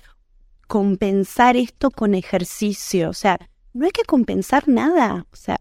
compensar 0.67 1.57
esto 1.57 1.91
con 1.91 2.15
ejercicio. 2.15 3.09
O 3.09 3.13
sea, 3.13 3.37
no 3.73 3.85
hay 3.85 3.91
que 3.91 4.03
compensar 4.03 4.67
nada. 4.67 5.25
O 5.31 5.35
sea, 5.35 5.57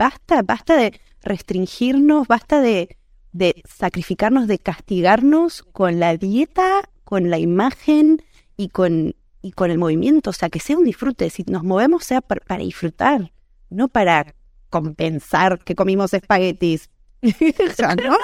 Basta, 0.00 0.40
basta 0.40 0.78
de 0.78 0.98
restringirnos, 1.20 2.26
basta 2.26 2.62
de, 2.62 2.96
de 3.32 3.62
sacrificarnos, 3.68 4.48
de 4.48 4.58
castigarnos 4.58 5.62
con 5.62 6.00
la 6.00 6.16
dieta, 6.16 6.88
con 7.04 7.28
la 7.28 7.38
imagen 7.38 8.22
y 8.56 8.70
con, 8.70 9.14
y 9.42 9.52
con 9.52 9.70
el 9.70 9.76
movimiento. 9.76 10.30
O 10.30 10.32
sea, 10.32 10.48
que 10.48 10.58
sea 10.58 10.78
un 10.78 10.84
disfrute. 10.84 11.28
Si 11.28 11.42
nos 11.42 11.64
movemos 11.64 12.04
sea 12.04 12.22
para, 12.22 12.56
disfrutar, 12.56 13.30
no 13.68 13.88
para 13.88 14.34
compensar 14.70 15.58
que 15.58 15.74
comimos 15.74 16.14
espaguetis. 16.14 16.88
¿no? 17.22 18.16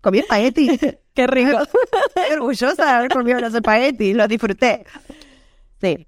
Comí 0.00 0.18
espaguetis. 0.18 0.80
Qué 1.14 1.26
rico. 1.26 1.58
Estoy 2.08 2.36
orgullosa 2.36 2.84
de 2.84 2.90
haber 2.90 3.10
comido 3.10 3.40
los 3.40 3.54
espaguetis, 3.54 4.16
los 4.16 4.28
disfruté. 4.28 4.84
Sí. 5.80 6.06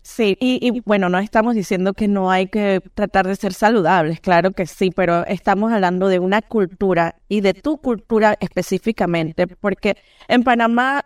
Sí, 0.00 0.38
y, 0.40 0.80
bueno, 0.86 1.10
no 1.10 1.18
estamos 1.18 1.54
diciendo 1.54 1.92
que 1.92 2.08
no 2.08 2.30
hay 2.30 2.46
que 2.46 2.80
tratar 2.94 3.26
de 3.26 3.36
ser 3.36 3.52
saludables, 3.52 4.20
claro 4.20 4.52
que 4.52 4.64
sí, 4.64 4.90
pero 4.90 5.26
estamos 5.26 5.70
hablando 5.70 6.08
de 6.08 6.18
una 6.18 6.40
cultura 6.40 7.16
y 7.28 7.42
de 7.42 7.52
tu 7.52 7.76
cultura 7.76 8.38
específicamente, 8.40 9.46
porque 9.46 9.98
en 10.26 10.44
Panamá 10.44 11.04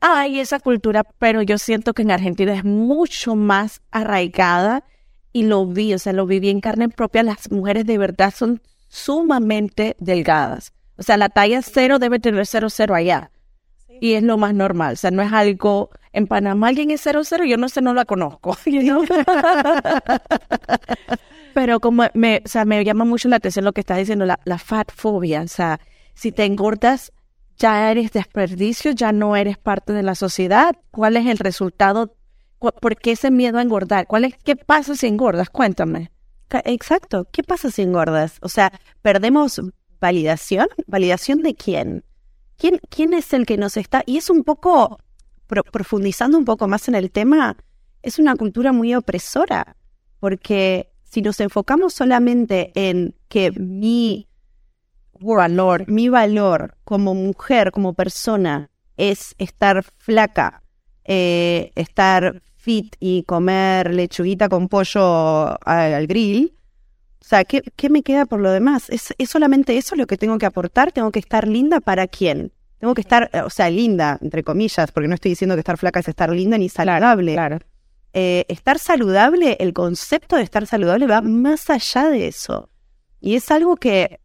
hay 0.00 0.40
esa 0.40 0.60
cultura, 0.60 1.04
pero 1.18 1.42
yo 1.42 1.58
siento 1.58 1.92
que 1.92 2.00
en 2.00 2.10
Argentina 2.10 2.54
es 2.54 2.64
mucho 2.64 3.36
más 3.36 3.82
arraigada 3.90 4.82
y 5.32 5.44
lo 5.44 5.66
vi, 5.66 5.94
o 5.94 5.98
sea, 5.98 6.12
lo 6.12 6.26
viví 6.26 6.50
en 6.50 6.60
carne 6.60 6.88
propia, 6.88 7.22
las 7.22 7.50
mujeres 7.50 7.86
de 7.86 7.98
verdad 7.98 8.32
son 8.34 8.60
sumamente 8.88 9.96
delgadas. 9.98 10.72
O 10.96 11.02
sea, 11.02 11.16
la 11.16 11.28
talla 11.28 11.62
cero 11.62 11.98
debe 11.98 12.18
tener 12.18 12.46
cero 12.46 12.70
cero 12.70 12.94
allá. 12.94 13.30
Y 14.00 14.14
es 14.14 14.22
lo 14.22 14.38
más 14.38 14.54
normal, 14.54 14.94
o 14.94 14.96
sea, 14.96 15.10
no 15.10 15.22
es 15.22 15.32
algo 15.32 15.90
en 16.12 16.26
Panamá 16.26 16.68
alguien 16.68 16.90
es 16.90 17.02
cero 17.02 17.22
cero, 17.24 17.44
yo 17.44 17.56
no 17.56 17.68
sé, 17.68 17.80
no 17.80 17.94
la 17.94 18.04
conozco. 18.04 18.56
Pero 21.54 21.80
como 21.80 22.04
me, 22.14 22.42
o 22.44 22.48
sea, 22.48 22.64
me 22.64 22.84
llama 22.84 23.04
mucho 23.04 23.28
la 23.28 23.36
atención 23.36 23.64
lo 23.64 23.72
que 23.72 23.80
estás 23.80 23.98
diciendo, 23.98 24.24
la, 24.24 24.38
la 24.44 24.58
fat 24.58 24.90
fobia. 24.92 25.42
O 25.42 25.48
sea, 25.48 25.80
si 26.14 26.32
te 26.32 26.44
engordas, 26.44 27.12
ya 27.56 27.90
eres 27.90 28.12
desperdicio, 28.12 28.92
ya 28.92 29.12
no 29.12 29.36
eres 29.36 29.58
parte 29.58 29.92
de 29.92 30.02
la 30.02 30.14
sociedad. 30.14 30.76
¿Cuál 30.90 31.16
es 31.16 31.26
el 31.26 31.38
resultado? 31.38 32.14
¿Por 32.58 32.96
qué 32.96 33.12
ese 33.12 33.30
miedo 33.30 33.58
a 33.58 33.62
engordar? 33.62 34.06
¿Cuál 34.06 34.24
es, 34.24 34.34
¿Qué 34.44 34.56
pasa 34.56 34.94
si 34.94 35.06
engordas? 35.06 35.50
Cuéntame. 35.50 36.10
Exacto. 36.64 37.26
¿Qué 37.30 37.42
pasa 37.42 37.70
si 37.70 37.82
engordas? 37.82 38.38
O 38.42 38.48
sea, 38.48 38.72
¿perdemos 39.02 39.60
validación? 40.00 40.68
¿Validación 40.86 41.42
de 41.42 41.54
quién? 41.54 42.04
¿Quién, 42.56 42.80
quién 42.88 43.14
es 43.14 43.32
el 43.32 43.46
que 43.46 43.56
nos 43.56 43.76
está? 43.76 44.02
Y 44.06 44.16
es 44.16 44.30
un 44.30 44.42
poco 44.42 44.98
profundizando 45.48 46.38
un 46.38 46.44
poco 46.44 46.68
más 46.68 46.88
en 46.88 46.94
el 46.94 47.10
tema, 47.10 47.56
es 48.02 48.18
una 48.18 48.36
cultura 48.36 48.72
muy 48.72 48.94
opresora, 48.94 49.76
porque 50.20 50.92
si 51.04 51.22
nos 51.22 51.40
enfocamos 51.40 51.94
solamente 51.94 52.70
en 52.74 53.14
que 53.28 53.50
mi 53.52 54.28
valor, 55.20 55.88
mi 55.88 56.08
valor 56.08 56.76
como 56.84 57.14
mujer, 57.14 57.72
como 57.72 57.94
persona, 57.94 58.70
es 58.96 59.34
estar 59.38 59.84
flaca, 59.96 60.62
eh, 61.08 61.72
estar 61.74 62.42
fit 62.56 62.94
y 63.00 63.22
comer 63.22 63.94
lechuguita 63.94 64.48
con 64.48 64.68
pollo 64.68 65.58
al, 65.66 66.06
grill, 66.06 66.54
o 67.20 67.24
sea, 67.24 67.44
¿qué, 67.44 67.62
¿qué, 67.76 67.88
me 67.88 68.02
queda 68.02 68.26
por 68.26 68.40
lo 68.40 68.50
demás? 68.50 68.90
¿Es, 68.90 69.14
¿Es 69.16 69.30
solamente 69.30 69.78
eso 69.78 69.96
lo 69.96 70.06
que 70.06 70.18
tengo 70.18 70.36
que 70.36 70.46
aportar? 70.46 70.92
¿Tengo 70.92 71.10
que 71.10 71.18
estar 71.18 71.48
linda 71.48 71.80
para 71.80 72.06
quién? 72.06 72.52
Tengo 72.78 72.94
que 72.94 73.00
estar, 73.00 73.30
o 73.44 73.50
sea, 73.50 73.70
linda, 73.70 74.18
entre 74.20 74.44
comillas, 74.44 74.92
porque 74.92 75.08
no 75.08 75.14
estoy 75.14 75.30
diciendo 75.30 75.56
que 75.56 75.60
estar 75.60 75.78
flaca 75.78 76.00
es 76.00 76.08
estar 76.08 76.30
linda 76.30 76.58
ni 76.58 76.68
saludable. 76.68 77.32
Claro. 77.32 77.58
Eh, 78.12 78.44
estar 78.48 78.78
saludable, 78.78 79.56
el 79.60 79.72
concepto 79.72 80.36
de 80.36 80.42
estar 80.42 80.66
saludable 80.66 81.06
va 81.06 81.22
más 81.22 81.70
allá 81.70 82.08
de 82.08 82.28
eso. 82.28 82.68
Y 83.20 83.34
es 83.34 83.50
algo 83.50 83.76
que 83.76 84.20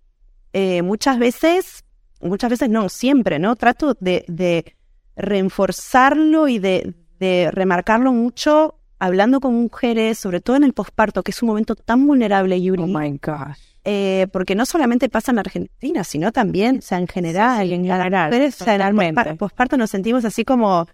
eh, 0.52 0.82
muchas 0.82 1.18
veces, 1.18 1.86
muchas 2.22 2.50
veces 2.50 2.70
no, 2.70 2.90
siempre, 2.90 3.40
¿no? 3.40 3.56
Trato 3.56 3.96
de, 4.00 4.26
de 4.28 4.76
reforzarlo 5.16 6.48
y 6.48 6.60
de, 6.60 6.94
de 7.20 7.50
remarcarlo 7.52 8.14
mucho 8.14 8.80
hablando 9.00 9.40
con 9.40 9.54
mujeres, 9.54 10.18
sobre 10.18 10.40
todo 10.40 10.56
en 10.56 10.64
el 10.64 10.74
posparto, 10.74 11.24
que 11.24 11.32
es 11.32 11.42
un 11.42 11.48
momento 11.50 11.76
tan 11.76 12.08
vulnerable, 12.08 12.62
Yuri. 12.62 12.84
Oh 12.84 12.88
my 12.88 13.20
gosh 13.22 13.74
eh, 13.86 14.28
porque 14.32 14.56
no 14.56 14.66
solamente 14.66 15.10
pasa 15.10 15.32
en 15.32 15.40
Argentina, 15.40 16.04
sino 16.04 16.32
también, 16.32 16.78
o 16.78 16.82
sea, 16.82 17.00
en 17.00 17.08
general, 17.08 17.72
en 17.72 17.86
general, 17.86 18.52
generalmente. 18.54 19.36
posparto 19.36 19.78
nos 19.78 19.90
sentimos 19.90 20.24
así 20.24 20.46
como 20.46 20.88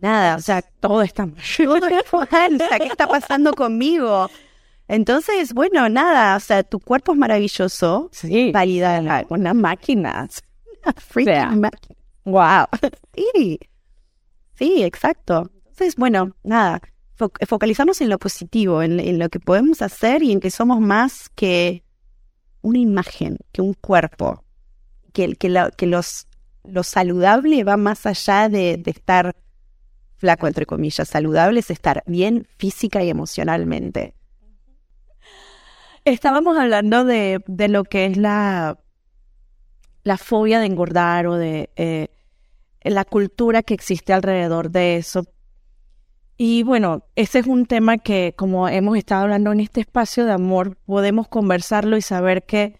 nada, 0.00 0.36
o 0.36 0.40
sea, 0.40 0.62
todo 0.80 1.02
está 1.02 1.26
mal, 1.26 1.36
o 1.36 2.58
sea, 2.58 2.78
¿qué 2.78 2.86
está 2.86 3.06
pasando 3.06 3.52
conmigo? 3.52 4.30
Entonces, 4.88 5.52
bueno, 5.52 5.88
nada, 5.88 6.36
o 6.36 6.40
sea, 6.40 6.62
tu 6.62 6.80
cuerpo 6.80 7.12
es 7.12 7.18
maravilloso, 7.18 8.08
sí, 8.12 8.50
valida 8.52 9.24
una 9.28 9.52
máquina, 9.52 10.28
una 10.82 10.92
freaking 10.96 11.60
máquina. 11.60 11.96
Wow. 12.24 12.66
Sí, 13.34 13.58
sí, 14.54 14.82
exacto. 14.82 15.50
Entonces, 15.66 15.96
bueno, 15.96 16.34
nada, 16.42 16.80
focalizarnos 17.46 18.00
en 18.00 18.08
lo 18.08 18.18
positivo, 18.18 18.82
en, 18.82 19.18
lo 19.18 19.28
que 19.28 19.38
podemos 19.38 19.82
hacer 19.82 20.22
y 20.22 20.32
en 20.32 20.40
que 20.40 20.50
somos 20.50 20.80
más 20.80 21.28
que 21.34 21.84
una 22.62 22.78
imagen, 22.78 23.38
que 23.52 23.60
un 23.60 23.74
cuerpo, 23.74 24.44
que, 25.12 25.34
que, 25.36 25.70
que 25.76 25.86
los, 25.86 26.26
lo 26.64 26.82
saludable 26.82 27.64
va 27.64 27.76
más 27.76 28.06
allá 28.06 28.48
de, 28.48 28.78
de 28.78 28.90
estar 28.90 29.36
flaco, 30.16 30.46
entre 30.46 30.66
comillas, 30.66 31.08
saludable 31.08 31.60
es 31.60 31.70
estar 31.70 32.04
bien 32.06 32.46
física 32.56 33.02
y 33.02 33.10
emocionalmente. 33.10 34.14
Estábamos 36.04 36.56
hablando 36.56 37.04
de, 37.04 37.42
de 37.46 37.68
lo 37.68 37.84
que 37.84 38.06
es 38.06 38.16
la, 38.16 38.78
la 40.02 40.16
fobia 40.18 40.60
de 40.60 40.66
engordar 40.66 41.26
o 41.26 41.36
de 41.36 41.70
eh, 41.76 42.08
la 42.82 43.04
cultura 43.04 43.62
que 43.62 43.74
existe 43.74 44.12
alrededor 44.12 44.70
de 44.70 44.96
eso. 44.96 45.24
Y 46.36 46.62
bueno, 46.64 47.04
ese 47.14 47.40
es 47.40 47.46
un 47.46 47.66
tema 47.66 47.98
que, 47.98 48.34
como 48.36 48.68
hemos 48.68 48.96
estado 48.96 49.22
hablando 49.22 49.52
en 49.52 49.60
este 49.60 49.80
espacio 49.80 50.24
de 50.24 50.32
amor, 50.32 50.76
podemos 50.86 51.28
conversarlo 51.28 51.96
y 51.96 52.02
saber 52.02 52.44
que 52.44 52.78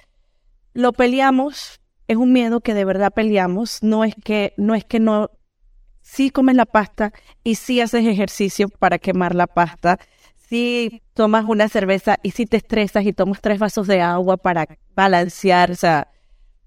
lo 0.73 0.93
peleamos, 0.93 1.81
es 2.09 2.17
un 2.17 2.33
miedo 2.33 2.61
que 2.61 2.75
de 2.75 2.85
verdad 2.85 3.13
peleamos, 3.15 3.83
no 3.83 4.05
es 4.05 4.15
que 4.17 4.55
no 4.57 4.75
es 4.75 4.85
que 4.85 5.01
no 5.01 5.31
sí 6.01 6.31
comes 6.31 6.57
la 6.57 6.67
pasta 6.67 7.13
y 7.45 7.55
sí 7.55 7.81
haces 7.81 8.05
ejercicio 8.07 8.69
para 8.69 8.99
quemar 8.99 9.35
la 9.35 9.47
pasta, 9.47 9.99
sí 10.49 11.03
tomas 11.15 11.45
una 11.47 11.69
cerveza 11.69 12.17
y 12.23 12.33
sí 12.33 12.47
te 12.47 12.57
estresas 12.57 13.05
y 13.05 13.13
tomas 13.13 13.41
tres 13.41 13.59
vasos 13.59 13.87
de 13.87 14.01
agua 14.01 14.39
para 14.39 14.67
balancear, 14.95 15.71
o 15.71 15.77
sea, 15.77 16.09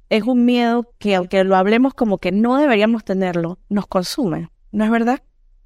es 0.10 0.24
un 0.24 0.46
miedo 0.46 0.94
que 1.00 1.16
aunque 1.16 1.44
lo 1.44 1.56
hablemos 1.56 1.94
como 1.94 2.18
que 2.18 2.32
no 2.32 2.58
deberíamos 2.58 3.04
tenerlo, 3.04 3.60
nos 3.70 3.88
consume, 3.88 4.50
¿no 4.72 4.84
es 4.84 4.92
verdad? 4.92 5.24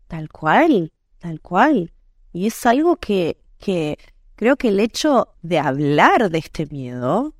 Tal 0.08 0.30
cual, 0.30 0.92
tal 1.20 1.42
cual. 1.42 1.92
Y 2.32 2.48
es 2.48 2.66
algo 2.66 2.98
que, 2.98 3.38
que 3.58 3.98
creo 4.36 4.56
que 4.56 4.70
el 4.70 4.80
hecho 4.80 5.30
de 5.42 5.60
hablar 5.60 6.30
de 6.30 6.38
este 6.40 6.66
miedo 6.68 7.36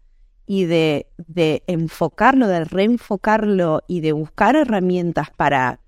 y 0.46 0.66
de, 0.66 1.08
de 1.18 1.64
enfocarlo, 1.68 2.48
de 2.48 2.66
reenfocarlo 2.66 3.82
y 3.88 4.02
de 4.02 4.12
buscar 4.12 4.56
herramientas 4.56 5.30
para, 5.32 5.80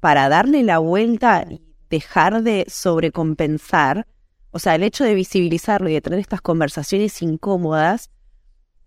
para 0.00 0.28
darle 0.28 0.62
la 0.62 0.78
vuelta 0.78 1.44
y 1.48 1.62
dejar 1.90 2.42
de 2.42 2.66
sobrecompensar, 2.68 4.06
o 4.50 4.58
sea, 4.58 4.74
el 4.74 4.82
hecho 4.82 5.04
de 5.04 5.14
visibilizarlo 5.14 5.88
y 5.88 5.94
de 5.94 6.00
tener 6.00 6.18
estas 6.18 6.40
conversaciones 6.40 7.22
incómodas, 7.22 8.10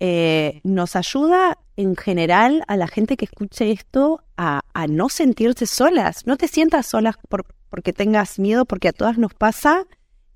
eh, 0.04 0.62
nos 0.64 0.96
ayuda 0.96 1.60
en 1.76 1.96
general 1.96 2.64
a 2.68 2.76
la 2.76 2.88
gente 2.88 3.16
que 3.18 3.26
escuche 3.26 3.70
esto 3.70 4.24
a, 4.36 4.64
no 4.90 5.10
sentirse 5.10 5.68
solas. 5.68 6.26
No 6.26 6.38
te 6.38 6.48
sientas 6.48 6.88
solas 6.88 7.18
por, 7.30 7.46
porque 7.70 7.94
tengas 7.94 8.40
miedo, 8.40 8.66
porque 8.66 8.88
a 8.88 8.94
todas 8.94 9.20
nos 9.20 9.36
pasa 9.36 9.86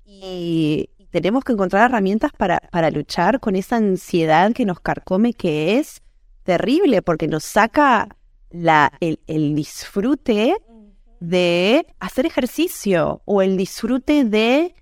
y 0.04 0.88
tenemos 1.10 1.42
que 1.42 1.52
encontrar 1.52 1.90
herramientas 1.90 2.30
para, 2.30 2.60
para 2.70 2.92
luchar 2.92 3.40
con 3.40 3.56
esa 3.56 3.74
ansiedad 3.74 4.52
que 4.52 4.64
nos 4.64 4.78
carcome, 4.78 5.32
que 5.32 5.78
es 5.78 6.00
terrible, 6.44 7.02
porque 7.02 7.26
nos 7.26 7.42
saca 7.42 8.16
la, 8.50 8.92
el, 9.00 9.18
el 9.26 9.56
disfrute 9.56 10.54
de 11.18 11.88
hacer 11.98 12.24
ejercicio 12.24 13.20
o 13.24 13.42
el 13.42 13.56
disfrute 13.56 14.22
de 14.22 14.76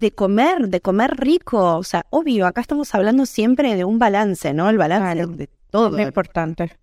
de 0.00 0.10
comer, 0.10 0.68
de 0.68 0.80
comer 0.80 1.16
rico. 1.16 1.76
O 1.76 1.84
sea, 1.84 2.06
obvio, 2.10 2.46
acá 2.46 2.62
estamos 2.62 2.94
hablando 2.94 3.26
siempre 3.26 3.76
de 3.76 3.84
un 3.84 3.98
balance, 3.98 4.52
¿no? 4.54 4.68
El 4.68 4.78
balance 4.78 5.26
de 5.26 5.48
todo. 5.70 5.96
Es 5.96 6.06
importante. 6.06 6.76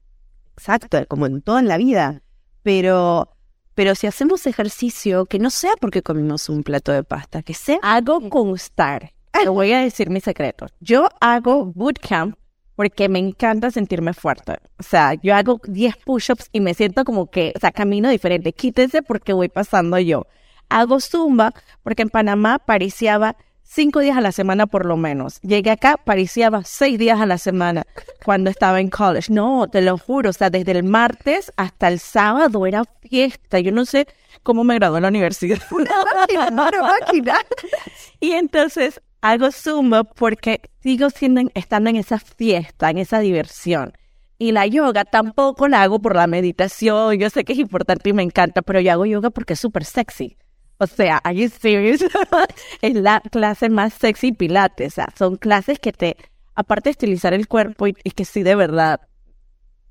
Exacto, 0.55 1.05
como 1.07 1.25
en 1.25 1.41
todo 1.41 1.59
en 1.59 1.67
la 1.67 1.77
vida. 1.77 2.21
Pero, 2.63 3.29
pero 3.73 3.95
si 3.95 4.07
hacemos 4.07 4.45
ejercicio, 4.45 5.25
que 5.25 5.39
no 5.39 5.49
sea 5.49 5.73
porque 5.81 6.01
comimos 6.01 6.47
un 6.47 6.63
plato 6.63 6.91
de 6.91 7.03
pasta, 7.03 7.41
que 7.41 7.53
sea... 7.53 7.79
Hago 7.81 8.29
constar. 8.29 9.11
Te 9.31 9.49
voy 9.49 9.71
a 9.71 9.79
decir 9.79 10.09
mi 10.09 10.21
secreto. 10.21 10.67
Yo 10.79 11.09
hago 11.19 11.65
bootcamp 11.65 12.35
porque 12.75 13.09
me 13.09 13.19
encanta 13.19 13.71
sentirme 13.71 14.13
fuerte. 14.13 14.57
O 14.79 14.83
sea, 14.83 15.15
yo 15.15 15.35
hago 15.35 15.59
10 15.63 15.97
push-ups 15.97 16.49
y 16.51 16.59
me 16.59 16.73
siento 16.75 17.03
como 17.05 17.29
que, 17.29 17.53
o 17.55 17.59
sea, 17.59 17.71
camino 17.71 18.09
diferente. 18.09 18.53
Quítense 18.53 19.01
porque 19.01 19.33
voy 19.33 19.49
pasando 19.49 19.97
yo 19.99 20.27
hago 20.69 20.99
zumba 20.99 21.53
porque 21.83 22.03
en 22.03 22.09
Panamá 22.09 22.59
pariciaba 22.59 23.35
cinco 23.67 23.99
días 23.99 24.17
a 24.17 24.21
la 24.21 24.31
semana 24.31 24.67
por 24.67 24.85
lo 24.85 24.97
menos. 24.97 25.39
Llegué 25.41 25.71
acá, 25.71 25.97
pariciaba 25.97 26.63
seis 26.63 26.97
días 26.97 27.19
a 27.19 27.25
la 27.25 27.37
semana 27.37 27.85
cuando 28.23 28.49
estaba 28.49 28.79
en 28.79 28.89
college. 28.89 29.31
No, 29.31 29.67
te 29.67 29.81
lo 29.81 29.97
juro, 29.97 30.29
o 30.29 30.33
sea, 30.33 30.49
desde 30.49 30.71
el 30.71 30.83
martes 30.83 31.51
hasta 31.57 31.87
el 31.87 31.99
sábado 31.99 32.65
era 32.65 32.83
fiesta. 33.01 33.59
Yo 33.59 33.71
no 33.71 33.85
sé 33.85 34.07
cómo 34.43 34.63
me 34.63 34.75
gradué 34.75 34.97
en 34.97 35.03
la 35.03 35.09
universidad. 35.09 35.59
y 38.19 38.31
entonces 38.31 39.01
hago 39.21 39.51
zumba 39.51 40.03
porque 40.03 40.61
sigo 40.81 41.09
siendo, 41.09 41.41
estando 41.53 41.89
en 41.89 41.97
esa 41.97 42.19
fiesta, 42.19 42.89
en 42.89 42.97
esa 42.97 43.19
diversión. 43.19 43.93
Y 44.39 44.51
la 44.51 44.67
yoga 44.67 45.03
tampoco 45.03 45.67
la 45.67 45.81
hago 45.81 45.99
por 45.99 46.15
la 46.15 46.27
meditación. 46.27 47.17
Yo 47.17 47.29
sé 47.29 47.43
que 47.43 47.53
es 47.53 47.59
importante 47.59 48.09
y 48.09 48.13
me 48.13 48.21
encanta, 48.21 48.61
pero 48.61 48.79
yo 48.79 48.91
hago 48.91 49.05
yoga 49.05 49.31
porque 49.31 49.53
es 49.53 49.59
súper 49.59 49.83
sexy. 49.83 50.37
O 50.79 50.87
sea, 50.87 51.17
are 51.23 51.35
you 51.35 51.49
serious? 51.49 52.03
es 52.81 52.93
la 52.93 53.21
clase 53.21 53.69
más 53.69 53.93
sexy 53.93 54.31
pilates. 54.31 54.93
O 54.93 54.95
sea, 54.95 55.07
son 55.17 55.37
clases 55.37 55.79
que 55.79 55.91
te, 55.91 56.17
aparte 56.55 56.89
de 56.89 56.91
estilizar 56.91 57.33
el 57.33 57.47
cuerpo 57.47 57.87
y, 57.87 57.93
que 57.93 58.25
sí 58.25 58.43
de 58.43 58.55
verdad 58.55 59.01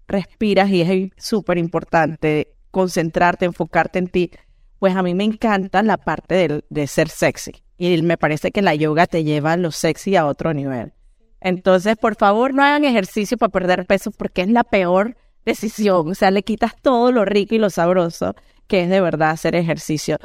respiras 0.06 0.70
y 0.70 0.82
es 0.82 1.10
súper 1.16 1.58
importante 1.58 2.54
concentrarte, 2.70 3.44
enfocarte 3.44 3.98
en 3.98 4.06
ti, 4.06 4.30
pues 4.78 4.94
a 4.94 5.02
mí 5.02 5.14
me 5.14 5.24
encanta 5.24 5.82
la 5.82 5.96
parte 5.96 6.34
de, 6.34 6.64
de 6.68 6.86
ser 6.86 7.08
sexy. 7.08 7.62
Y 7.78 8.00
me 8.02 8.16
parece 8.16 8.52
que 8.52 8.62
la 8.62 8.74
yoga 8.74 9.06
te 9.06 9.24
lleva 9.24 9.56
lo 9.56 9.72
sexy 9.72 10.14
a 10.16 10.26
otro 10.26 10.54
nivel. 10.54 10.92
Entonces, 11.40 11.96
por 11.96 12.16
favor, 12.16 12.54
no 12.54 12.62
hagan 12.62 12.84
ejercicio 12.84 13.36
para 13.36 13.50
perder 13.50 13.86
peso 13.86 14.10
porque 14.10 14.42
es 14.42 14.48
la 14.48 14.64
peor 14.64 15.16
decisión. 15.44 16.10
O 16.10 16.14
sea, 16.14 16.30
le 16.30 16.42
quitas 16.42 16.74
todo 16.80 17.12
lo 17.12 17.24
rico 17.24 17.54
y 17.54 17.58
lo 17.58 17.70
sabroso 17.70 18.34
que 18.66 18.82
es 18.82 18.90
de 18.90 19.00
verdad 19.00 19.30
hacer 19.30 19.54
ejercicio. 19.54 20.18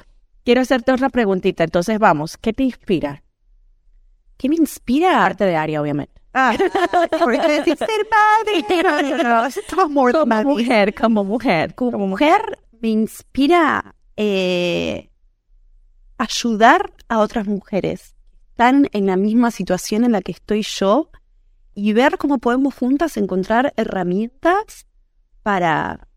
Quiero 0.43 0.61
hacerte 0.61 0.91
otra 0.91 1.09
preguntita, 1.09 1.63
entonces 1.63 1.99
vamos, 1.99 2.37
¿qué 2.37 2.53
te 2.53 2.63
inspira? 2.63 3.23
¿Qué 4.37 4.49
me 4.49 4.55
inspira? 4.55 5.23
Arte 5.23 5.45
de 5.45 5.55
área, 5.55 5.81
obviamente. 5.81 6.19
Ah, 6.33 6.55
porque 7.19 7.75
ser 7.75 8.07
madre. 8.09 9.51
como 9.69 10.43
mujer, 10.43 10.95
como 10.95 11.23
mujer, 11.23 11.75
como 11.75 12.07
mujer 12.07 12.59
me 12.81 12.89
inspira 12.89 13.95
eh, 14.17 15.09
ayudar 16.17 16.91
a 17.09 17.19
otras 17.19 17.45
mujeres 17.47 18.15
están 18.49 18.87
en 18.91 19.07
la 19.07 19.17
misma 19.17 19.51
situación 19.51 20.03
en 20.03 20.11
la 20.11 20.21
que 20.21 20.31
estoy 20.31 20.63
yo 20.63 21.09
y 21.73 21.93
ver 21.93 22.17
cómo 22.17 22.37
podemos 22.37 22.75
juntas 22.75 23.17
encontrar 23.17 23.73
herramientas 23.75 24.87
para 25.41 26.07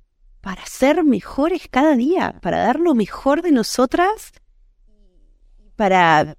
para 0.45 0.67
ser 0.67 1.05
mejores 1.05 1.69
cada 1.71 1.97
día, 1.97 2.39
para 2.43 2.59
dar 2.59 2.79
lo 2.79 2.95
mejor 2.95 3.41
de 3.41 3.51
nosotras, 3.51 4.31
para 5.75 6.37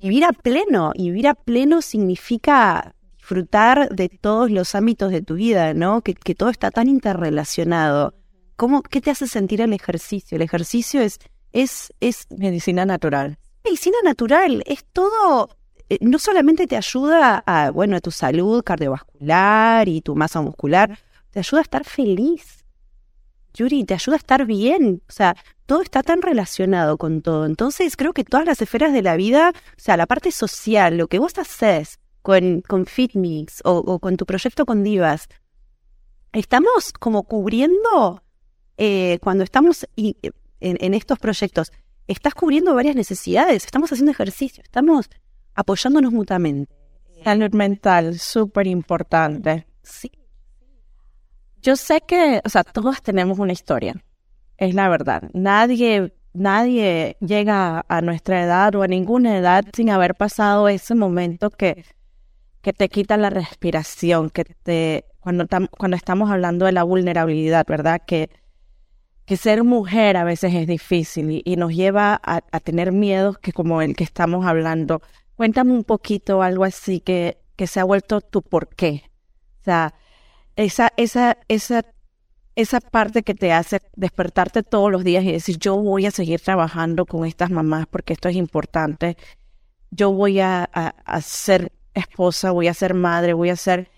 vivir 0.00 0.24
a 0.24 0.32
pleno. 0.32 0.92
Y 0.94 1.10
vivir 1.10 1.28
a 1.28 1.34
pleno 1.34 1.82
significa 1.82 2.94
disfrutar 3.18 3.90
de 3.90 4.08
todos 4.08 4.50
los 4.50 4.74
ámbitos 4.74 5.12
de 5.12 5.20
tu 5.20 5.34
vida, 5.34 5.74
¿no? 5.74 6.00
Que, 6.00 6.14
todo 6.14 6.48
está 6.48 6.70
tan 6.70 6.88
interrelacionado. 6.88 8.14
¿Cómo, 8.56 8.82
¿Qué 8.82 9.02
te 9.02 9.10
hace 9.10 9.28
sentir 9.28 9.60
el 9.60 9.74
ejercicio? 9.74 10.36
El 10.36 10.42
ejercicio 10.42 11.02
es, 11.02 11.18
es, 11.52 11.92
es 12.00 12.28
medicina 12.30 12.86
natural. 12.86 13.36
Medicina 13.62 13.98
natural, 14.02 14.62
es 14.64 14.86
todo, 14.90 15.50
eh, 15.90 15.98
no 16.00 16.18
solamente 16.18 16.66
te 16.66 16.78
ayuda 16.78 17.42
a, 17.44 17.70
bueno, 17.72 17.96
a 17.98 18.00
tu 18.00 18.10
salud 18.10 18.64
cardiovascular 18.64 19.86
y 19.86 20.00
tu 20.00 20.16
masa 20.16 20.40
muscular, 20.40 20.98
te 21.30 21.40
ayuda 21.40 21.60
a 21.60 21.62
estar 21.62 21.84
feliz. 21.84 22.64
Yuri, 23.54 23.84
te 23.84 23.94
ayuda 23.94 24.16
a 24.16 24.18
estar 24.18 24.46
bien. 24.46 25.02
O 25.08 25.12
sea, 25.12 25.36
todo 25.66 25.82
está 25.82 26.02
tan 26.02 26.22
relacionado 26.22 26.96
con 26.98 27.22
todo. 27.22 27.46
Entonces, 27.46 27.96
creo 27.96 28.12
que 28.12 28.24
todas 28.24 28.46
las 28.46 28.62
esferas 28.62 28.92
de 28.92 29.02
la 29.02 29.16
vida, 29.16 29.52
o 29.54 29.80
sea, 29.80 29.96
la 29.96 30.06
parte 30.06 30.30
social, 30.32 30.96
lo 30.96 31.08
que 31.08 31.18
vos 31.18 31.36
haces 31.38 31.98
con, 32.22 32.62
con 32.62 32.86
FitMix 32.86 33.60
o, 33.64 33.98
con 33.98 34.16
tu 34.16 34.26
proyecto 34.26 34.64
con 34.66 34.82
Divas, 34.82 35.28
estamos 36.32 36.92
como 36.92 37.24
cubriendo, 37.24 38.22
eh, 38.76 39.18
cuando 39.22 39.44
estamos 39.44 39.88
en, 39.96 40.14
en 40.60 40.94
estos 40.94 41.18
proyectos, 41.18 41.72
estás 42.06 42.34
cubriendo 42.34 42.74
varias 42.74 42.96
necesidades, 42.96 43.64
estamos 43.64 43.92
haciendo 43.92 44.12
ejercicio, 44.12 44.62
estamos 44.62 45.08
apoyándonos 45.54 46.12
mutuamente. 46.12 46.74
Salud 47.24 47.52
mental, 47.52 48.18
súper 48.18 48.66
importante. 48.66 49.66
Sí, 49.82 50.10
yo 51.62 51.76
sé 51.76 52.00
que, 52.06 52.40
o 52.44 52.48
sea, 52.48 52.64
todos 52.64 53.02
tenemos 53.02 53.38
una 53.38 53.52
historia, 53.52 54.02
es 54.56 54.74
la 54.74 54.88
verdad. 54.88 55.30
Nadie, 55.32 56.14
nadie 56.32 57.16
llega 57.20 57.84
a 57.88 58.00
nuestra 58.00 58.42
edad 58.42 58.74
o 58.74 58.82
a 58.82 58.88
ninguna 58.88 59.36
edad 59.38 59.64
sin 59.72 59.90
haber 59.90 60.14
pasado 60.14 60.68
ese 60.68 60.94
momento 60.94 61.50
que, 61.50 61.84
que 62.60 62.72
te 62.72 62.88
quita 62.88 63.16
la 63.16 63.30
respiración, 63.30 64.30
que 64.30 64.44
te, 64.44 65.04
cuando, 65.20 65.46
cuando 65.70 65.96
estamos 65.96 66.30
hablando 66.30 66.66
de 66.66 66.72
la 66.72 66.82
vulnerabilidad, 66.82 67.66
¿verdad? 67.66 68.00
Que, 68.06 68.30
que 69.24 69.36
ser 69.36 69.62
mujer 69.62 70.16
a 70.16 70.24
veces 70.24 70.54
es 70.54 70.66
difícil 70.66 71.42
y, 71.44 71.56
nos 71.56 71.74
lleva 71.74 72.18
a, 72.22 72.40
a, 72.50 72.60
tener 72.60 72.92
miedos 72.92 73.36
que 73.38 73.52
como 73.52 73.82
el 73.82 73.94
que 73.94 74.04
estamos 74.04 74.46
hablando. 74.46 75.02
Cuéntame 75.36 75.72
un 75.72 75.84
poquito 75.84 76.42
algo 76.42 76.64
así 76.64 77.00
que, 77.00 77.38
que 77.54 77.66
se 77.66 77.78
ha 77.78 77.84
vuelto 77.84 78.20
tu 78.22 78.42
por 78.42 78.68
qué. 78.68 79.02
O 79.60 79.64
sea, 79.64 79.94
esa, 80.58 80.92
esa, 80.96 81.38
esa, 81.46 81.84
esa 82.56 82.80
parte 82.80 83.22
que 83.22 83.34
te 83.34 83.52
hace 83.52 83.80
despertarte 83.94 84.64
todos 84.64 84.90
los 84.90 85.04
días 85.04 85.22
y 85.22 85.30
decir, 85.30 85.56
yo 85.58 85.76
voy 85.76 86.04
a 86.04 86.10
seguir 86.10 86.40
trabajando 86.40 87.06
con 87.06 87.24
estas 87.24 87.50
mamás 87.50 87.86
porque 87.86 88.12
esto 88.12 88.28
es 88.28 88.34
importante. 88.34 89.16
Yo 89.92 90.10
voy 90.10 90.40
a, 90.40 90.68
a, 90.72 90.88
a 91.04 91.20
ser 91.20 91.70
esposa, 91.94 92.50
voy 92.50 92.66
a 92.66 92.74
ser 92.74 92.94
madre, 92.94 93.32
voy 93.34 93.50
a 93.50 93.56
ser... 93.56 93.88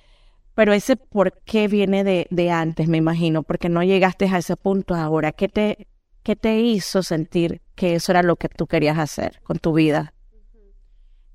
Pero 0.54 0.74
ese 0.74 0.96
por 0.96 1.32
qué 1.44 1.66
viene 1.66 2.04
de, 2.04 2.26
de, 2.30 2.50
antes, 2.50 2.88
me 2.88 2.98
imagino, 2.98 3.42
porque 3.42 3.70
no 3.70 3.82
llegaste 3.82 4.26
a 4.26 4.36
ese 4.36 4.56
punto 4.56 4.94
ahora. 4.94 5.32
¿Qué 5.32 5.48
te, 5.48 5.88
¿Qué 6.22 6.36
te 6.36 6.60
hizo 6.60 7.02
sentir 7.02 7.62
que 7.74 7.94
eso 7.94 8.12
era 8.12 8.22
lo 8.22 8.36
que 8.36 8.50
tú 8.50 8.66
querías 8.66 8.98
hacer 8.98 9.40
con 9.44 9.58
tu 9.58 9.72
vida? 9.72 10.12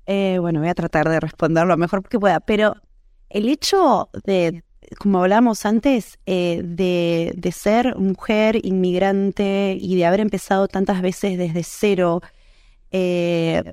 Eh, 0.06 0.38
bueno, 0.40 0.60
voy 0.60 0.68
a 0.68 0.74
tratar 0.74 1.08
de 1.08 1.18
responder 1.18 1.66
lo 1.66 1.76
mejor 1.76 2.08
que 2.08 2.20
pueda, 2.20 2.38
pero 2.38 2.76
el 3.28 3.48
hecho 3.48 4.08
de, 4.24 4.62
como 4.98 5.20
hablábamos 5.20 5.66
antes, 5.66 6.18
eh, 6.26 6.62
de, 6.64 7.32
de, 7.36 7.52
ser 7.52 7.96
mujer 7.96 8.64
inmigrante 8.64 9.76
y 9.80 9.96
de 9.96 10.06
haber 10.06 10.20
empezado 10.20 10.68
tantas 10.68 11.02
veces 11.02 11.38
desde 11.38 11.62
cero, 11.62 12.22
eh, 12.90 13.72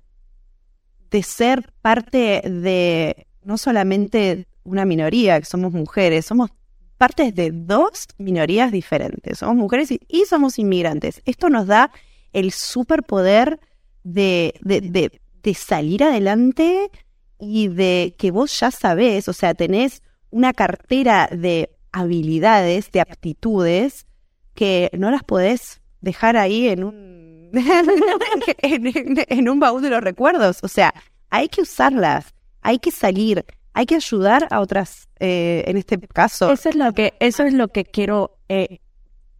de 1.11 1.23
ser 1.23 1.71
parte 1.81 2.41
de 2.49 3.27
no 3.43 3.57
solamente 3.57 4.47
una 4.63 4.85
minoría, 4.85 5.39
que 5.39 5.45
somos 5.45 5.73
mujeres, 5.73 6.25
somos 6.25 6.49
partes 6.97 7.35
de 7.35 7.51
dos 7.51 8.07
minorías 8.17 8.71
diferentes. 8.71 9.39
Somos 9.39 9.55
mujeres 9.55 9.91
y, 9.91 10.25
somos 10.25 10.57
inmigrantes. 10.57 11.21
Esto 11.25 11.49
nos 11.49 11.67
da 11.67 11.91
el 12.31 12.51
superpoder 12.51 13.59
de, 14.03 14.53
de, 14.61 14.81
de, 14.81 15.21
de, 15.43 15.53
salir 15.53 16.03
adelante 16.03 16.89
y 17.39 17.67
de 17.67 18.15
que 18.17 18.31
vos 18.31 18.57
ya 18.57 18.71
sabés, 18.71 19.27
o 19.27 19.33
sea, 19.33 19.53
tenés 19.53 20.01
una 20.33 20.51
cartera 20.53 21.29
de 21.31 21.69
habilidades, 21.91 22.91
de 22.91 23.01
aptitudes, 23.01 24.07
que 24.55 24.89
no 24.93 25.11
las 25.11 25.23
podés 25.23 25.81
dejar 26.01 26.37
ahí 26.37 26.67
en 26.67 26.83
un, 26.83 27.51
en, 28.57 29.49
un 29.49 29.59
baúl 29.59 29.81
de 29.81 29.89
los 29.89 30.01
recuerdos. 30.01 30.59
O 30.63 30.67
sea, 30.67 30.93
hay 31.29 31.49
que 31.49 31.61
usarlas, 31.61 32.33
hay 32.61 32.79
que 32.79 32.91
salir, 32.91 33.45
hay 33.73 33.85
que 33.85 33.95
ayudar 33.95 34.47
a 34.49 34.59
otras 34.59 35.07
eh, 35.19 35.63
en 35.67 35.77
este 35.77 35.99
caso. 35.99 36.51
Eso 36.51 36.69
es 36.69 36.75
lo 36.75 36.91
que, 36.93 37.13
eso 37.19 37.43
es 37.43 37.53
lo 37.53 37.67
que 37.67 37.85
quiero 37.85 38.37
eh, 38.49 38.79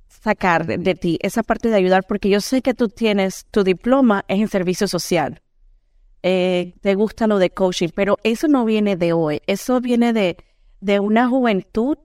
sacar 0.08 0.68
de, 0.68 0.78
de, 0.78 0.94
ti, 0.94 1.18
esa 1.22 1.42
parte 1.42 1.70
de 1.70 1.76
ayudar, 1.76 2.06
porque 2.08 2.30
yo 2.30 2.40
sé 2.40 2.62
que 2.62 2.76
tú 2.76 2.88
tienes, 2.88 3.46
tu 3.50 3.64
diploma 3.64 4.26
es 4.28 4.40
en 4.40 4.48
servicio 4.48 4.88
social. 4.88 5.42
Eh, 6.26 6.76
te 6.82 6.96
gusta 6.96 7.28
lo 7.28 7.38
de 7.38 7.50
coaching, 7.50 7.90
pero 7.94 8.18
eso 8.24 8.48
no 8.48 8.64
viene 8.64 8.96
de 8.96 9.12
hoy, 9.12 9.42
eso 9.46 9.82
viene 9.82 10.14
de, 10.14 10.38
de 10.84 11.00
una 11.00 11.28
juventud 11.30 11.98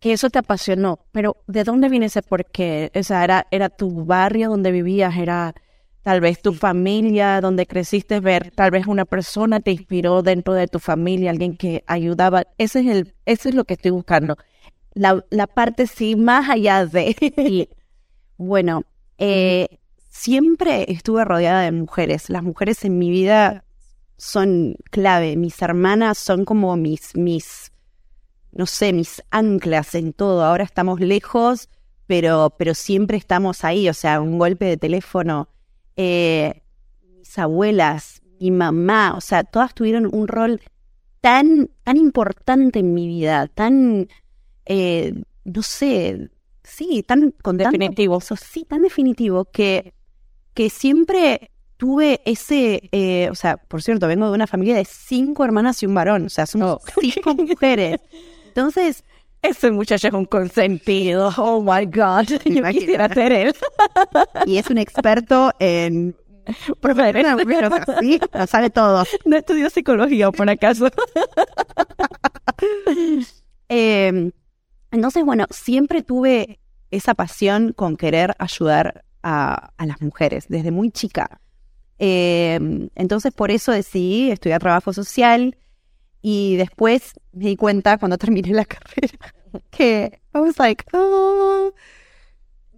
que 0.00 0.12
eso 0.12 0.30
te 0.30 0.38
apasionó. 0.38 1.00
Pero 1.12 1.36
¿de 1.46 1.64
dónde 1.64 1.88
viene 1.88 2.06
ese 2.06 2.22
porqué? 2.22 2.90
O 2.94 3.02
sea, 3.02 3.22
era, 3.24 3.46
era 3.50 3.68
tu 3.68 4.04
barrio 4.04 4.48
donde 4.48 4.72
vivías, 4.72 5.16
era 5.16 5.54
tal 6.02 6.20
vez 6.20 6.42
tu 6.42 6.52
familia, 6.52 7.40
donde 7.40 7.66
creciste, 7.66 8.18
ver, 8.18 8.50
tal 8.50 8.72
vez 8.72 8.86
una 8.86 9.04
persona 9.04 9.60
te 9.60 9.70
inspiró 9.70 10.22
dentro 10.22 10.54
de 10.54 10.66
tu 10.66 10.78
familia, 10.78 11.30
alguien 11.30 11.56
que 11.56 11.84
ayudaba. 11.86 12.44
Ese 12.58 12.80
es 12.80 12.86
el, 12.86 13.14
eso 13.26 13.48
es 13.48 13.54
lo 13.54 13.64
que 13.64 13.74
estoy 13.74 13.92
buscando. 13.92 14.36
La, 14.94 15.24
la 15.30 15.46
parte 15.46 15.86
sí, 15.86 16.16
más 16.16 16.48
allá 16.50 16.86
de. 16.86 17.68
Bueno, 18.38 18.82
eh, 19.18 19.78
siempre 20.08 20.90
estuve 20.90 21.24
rodeada 21.24 21.62
de 21.62 21.70
mujeres. 21.70 22.28
Las 22.28 22.42
mujeres 22.42 22.84
en 22.84 22.98
mi 22.98 23.08
vida 23.08 23.64
son 24.16 24.76
clave. 24.90 25.36
Mis 25.36 25.60
hermanas 25.62 26.18
son 26.18 26.44
como 26.44 26.76
mis, 26.76 27.16
mis, 27.16 27.71
no 28.52 28.66
sé, 28.66 28.92
mis 28.92 29.22
anclas 29.30 29.94
en 29.94 30.12
todo. 30.12 30.44
Ahora 30.44 30.64
estamos 30.64 31.00
lejos, 31.00 31.68
pero, 32.06 32.54
pero 32.58 32.74
siempre 32.74 33.16
estamos 33.16 33.64
ahí. 33.64 33.88
O 33.88 33.94
sea, 33.94 34.20
un 34.20 34.38
golpe 34.38 34.66
de 34.66 34.76
teléfono 34.76 35.48
eh, 35.96 36.62
mis 37.18 37.38
abuelas, 37.38 38.22
mi 38.40 38.50
mamá, 38.50 39.14
o 39.16 39.20
sea, 39.20 39.44
todas 39.44 39.74
tuvieron 39.74 40.08
un 40.12 40.26
rol 40.26 40.60
tan, 41.20 41.70
tan 41.84 41.96
importante 41.96 42.80
en 42.80 42.94
mi 42.94 43.06
vida, 43.06 43.46
tan, 43.46 44.08
eh, 44.66 45.14
no 45.44 45.62
sé, 45.62 46.30
sí, 46.64 47.04
tan 47.06 47.32
con 47.42 47.56
definitivo, 47.58 48.18
tanto, 48.18 48.36
sí, 48.36 48.64
tan 48.64 48.82
definitivo 48.82 49.44
que, 49.44 49.94
que 50.54 50.70
siempre 50.70 51.50
tuve 51.76 52.20
ese, 52.24 52.88
eh, 52.92 53.28
o 53.30 53.34
sea, 53.34 53.56
por 53.56 53.82
cierto, 53.82 54.08
vengo 54.08 54.28
de 54.28 54.34
una 54.34 54.46
familia 54.46 54.76
de 54.76 54.84
cinco 54.84 55.44
hermanas 55.44 55.82
y 55.82 55.86
un 55.86 55.94
varón, 55.94 56.26
o 56.26 56.28
sea, 56.28 56.46
somos 56.46 56.74
oh. 56.74 57.00
cinco 57.00 57.34
mujeres. 57.34 58.00
Entonces, 58.54 59.02
ese 59.40 59.70
muchacho 59.70 60.08
es 60.08 60.12
un 60.14 60.26
consentido. 60.26 61.32
Oh 61.38 61.62
my 61.62 61.86
God. 61.86 62.26
Yo 62.28 62.36
Imagínate. 62.44 62.78
quisiera 62.78 63.08
ser 63.08 63.32
él. 63.32 63.54
Y 64.46 64.58
es 64.58 64.68
un 64.68 64.76
experto 64.78 65.52
en. 65.58 66.14
Profesor, 66.80 67.42
sí, 68.00 68.20
lo 68.32 68.46
sabe 68.46 68.68
todo. 68.68 69.04
No 69.24 69.36
estudió 69.36 69.70
psicología, 69.70 70.30
por 70.32 70.50
acaso. 70.50 70.88
eh, 73.68 74.30
entonces, 74.90 75.24
bueno, 75.24 75.46
siempre 75.50 76.02
tuve 76.02 76.58
esa 76.90 77.14
pasión 77.14 77.72
con 77.72 77.96
querer 77.96 78.34
ayudar 78.38 79.04
a, 79.22 79.70
a 79.76 79.86
las 79.86 80.02
mujeres 80.02 80.46
desde 80.48 80.72
muy 80.72 80.90
chica. 80.90 81.40
Eh, 81.98 82.58
entonces, 82.96 83.32
por 83.32 83.50
eso 83.52 83.70
decidí 83.72 84.30
estudiar 84.32 84.60
trabajo 84.60 84.92
social 84.92 85.56
y 86.22 86.56
después 86.56 87.12
me 87.32 87.46
di 87.46 87.56
cuenta 87.56 87.98
cuando 87.98 88.16
terminé 88.16 88.52
la 88.52 88.64
carrera 88.64 89.18
que 89.70 90.20
I 90.34 90.38
was 90.38 90.58
like, 90.58 90.84
oh, 90.92 91.72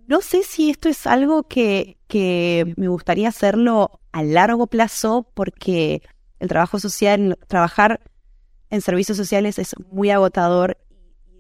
no 0.07 0.21
sé 0.21 0.43
si 0.43 0.71
esto 0.71 0.89
es 0.89 1.07
algo 1.07 1.45
que, 1.45 1.99
que 2.09 2.75
me 2.77 2.89
gustaría 2.89 3.29
hacerlo 3.29 4.01
a 4.13 4.23
largo 4.23 4.67
plazo 4.67 5.31
porque 5.35 6.03
el 6.41 6.49
trabajo 6.49 6.81
social, 6.81 7.39
trabajar 7.47 8.01
en 8.71 8.81
servicios 8.81 9.17
sociales 9.17 9.59
es 9.59 9.75
muy 9.91 10.11
agotador 10.11 10.77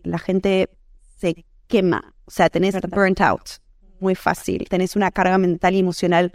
y 0.02 0.08
la 0.08 0.18
gente 0.18 0.70
se 1.18 1.44
quema, 1.66 2.14
o 2.26 2.30
sea, 2.30 2.48
tenés 2.48 2.80
burnt 2.90 3.20
out 3.20 3.48
muy 4.00 4.14
fácil, 4.14 4.66
tenés 4.68 4.96
una 4.96 5.10
carga 5.10 5.38
mental 5.38 5.74
y 5.74 5.78
emocional 5.80 6.32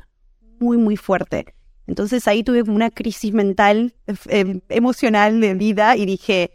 muy, 0.59 0.77
muy 0.77 0.97
fuerte. 0.97 1.53
Entonces 1.89 2.27
ahí 2.27 2.43
tuve 2.43 2.61
una 2.61 2.91
crisis 2.91 3.33
mental, 3.33 3.95
eh, 4.27 4.61
emocional 4.69 5.41
de 5.41 5.55
vida 5.55 5.97
y 5.97 6.05
dije, 6.05 6.51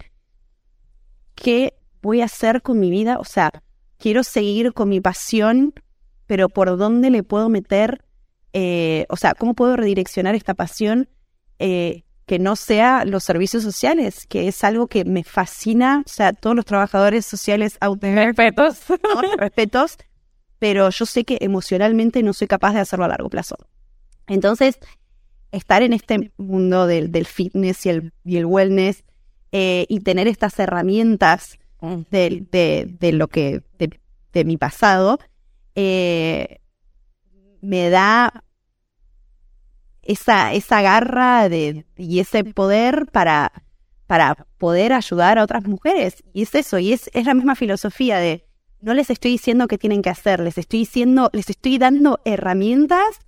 ¿qué 1.34 1.74
voy 2.00 2.20
a 2.20 2.26
hacer 2.26 2.62
con 2.62 2.78
mi 2.78 2.88
vida? 2.88 3.18
O 3.18 3.24
sea, 3.24 3.50
quiero 3.98 4.22
seguir 4.22 4.72
con 4.72 4.88
mi 4.88 5.00
pasión, 5.00 5.74
pero 6.26 6.48
¿por 6.48 6.78
dónde 6.78 7.10
le 7.10 7.24
puedo 7.24 7.48
meter? 7.48 8.04
Eh, 8.52 9.06
o 9.08 9.16
sea, 9.16 9.34
¿cómo 9.34 9.54
puedo 9.54 9.74
redireccionar 9.74 10.36
esta 10.36 10.54
pasión 10.54 11.08
eh, 11.58 12.04
que 12.26 12.38
no 12.38 12.54
sea 12.54 13.04
los 13.04 13.24
servicios 13.24 13.64
sociales? 13.64 14.28
Que 14.28 14.46
es 14.46 14.62
algo 14.62 14.86
que 14.86 15.04
me 15.04 15.24
fascina. 15.24 16.04
O 16.06 16.08
sea, 16.08 16.32
todos 16.32 16.54
los 16.54 16.64
trabajadores 16.64 17.26
sociales 17.26 17.76
respetos, 18.00 18.84
respetos, 19.36 19.96
pero 20.60 20.90
yo 20.90 21.06
sé 21.06 21.24
que 21.24 21.38
emocionalmente 21.40 22.22
no 22.22 22.32
soy 22.34 22.46
capaz 22.46 22.72
de 22.72 22.80
hacerlo 22.80 23.06
a 23.06 23.08
largo 23.08 23.28
plazo. 23.28 23.56
Entonces, 24.28 24.78
estar 25.54 25.82
en 25.82 25.92
este 25.92 26.32
mundo 26.36 26.86
del, 26.86 27.10
del 27.10 27.26
fitness 27.26 27.86
y 27.86 27.88
el, 27.90 28.12
y 28.24 28.36
el 28.36 28.46
wellness 28.46 29.04
eh, 29.52 29.86
y 29.88 30.00
tener 30.00 30.28
estas 30.28 30.58
herramientas 30.58 31.58
de, 32.10 32.46
de, 32.50 32.86
de 32.98 33.12
lo 33.12 33.28
que, 33.28 33.62
de, 33.78 34.00
de 34.32 34.44
mi 34.44 34.56
pasado, 34.56 35.18
eh, 35.74 36.60
me 37.60 37.90
da 37.90 38.44
esa, 40.02 40.52
esa 40.52 40.82
garra 40.82 41.48
de, 41.48 41.86
y 41.96 42.20
ese 42.20 42.44
poder 42.44 43.06
para, 43.12 43.52
para 44.06 44.34
poder 44.58 44.92
ayudar 44.92 45.38
a 45.38 45.44
otras 45.44 45.64
mujeres. 45.66 46.22
Y 46.32 46.42
es 46.42 46.54
eso, 46.54 46.78
y 46.78 46.92
es, 46.92 47.10
es 47.12 47.26
la 47.26 47.34
misma 47.34 47.54
filosofía 47.54 48.18
de 48.18 48.46
no 48.80 48.92
les 48.92 49.08
estoy 49.08 49.30
diciendo 49.30 49.66
qué 49.66 49.78
tienen 49.78 50.02
que 50.02 50.10
hacer, 50.10 50.40
les 50.40 50.58
estoy 50.58 50.80
diciendo, 50.80 51.30
les 51.32 51.48
estoy 51.48 51.78
dando 51.78 52.20
herramientas 52.24 53.18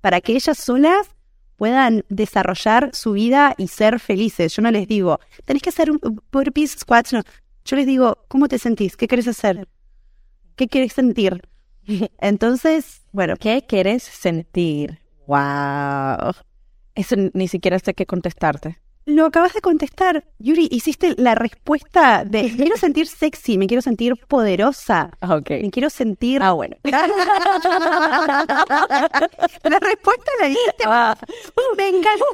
para 0.00 0.20
que 0.20 0.32
ellas 0.32 0.58
solas 0.58 1.13
puedan 1.56 2.04
desarrollar 2.08 2.90
su 2.92 3.12
vida 3.12 3.54
y 3.58 3.68
ser 3.68 4.00
felices. 4.00 4.54
Yo 4.54 4.62
no 4.62 4.70
les 4.70 4.88
digo, 4.88 5.20
tenés 5.44 5.62
que 5.62 5.70
hacer 5.70 5.90
un 5.90 6.00
burpees, 6.32 6.72
squats, 6.72 7.12
no. 7.12 7.22
Yo 7.64 7.76
les 7.76 7.86
digo, 7.86 8.24
¿cómo 8.28 8.48
te 8.48 8.58
sentís? 8.58 8.96
¿Qué 8.96 9.08
quieres 9.08 9.28
hacer? 9.28 9.68
¿Qué 10.56 10.68
quieres 10.68 10.92
sentir? 10.92 11.42
Entonces, 12.18 13.02
bueno. 13.12 13.36
¿Qué 13.36 13.64
quieres 13.66 14.02
sentir? 14.02 15.00
Wow. 15.26 16.32
Eso 16.94 17.16
ni 17.32 17.48
siquiera 17.48 17.78
sé 17.78 17.94
qué 17.94 18.06
contestarte. 18.06 18.78
Lo 19.06 19.26
acabas 19.26 19.52
de 19.52 19.60
contestar. 19.60 20.24
Yuri, 20.38 20.68
hiciste 20.70 21.14
la 21.18 21.34
respuesta 21.34 22.24
de 22.24 22.44
me 22.44 22.56
quiero 22.56 22.76
sentir 22.76 23.06
sexy, 23.06 23.58
me 23.58 23.66
quiero 23.66 23.82
sentir 23.82 24.16
poderosa, 24.28 25.10
Ok. 25.20 25.50
me 25.50 25.70
quiero 25.70 25.90
sentir... 25.90 26.42
Ah, 26.42 26.52
bueno. 26.52 26.76
la 29.64 29.78
respuesta 29.80 30.30
la 30.40 30.46
dijiste. 30.48 30.84
Me 31.76 31.88
encantó. 31.88 32.24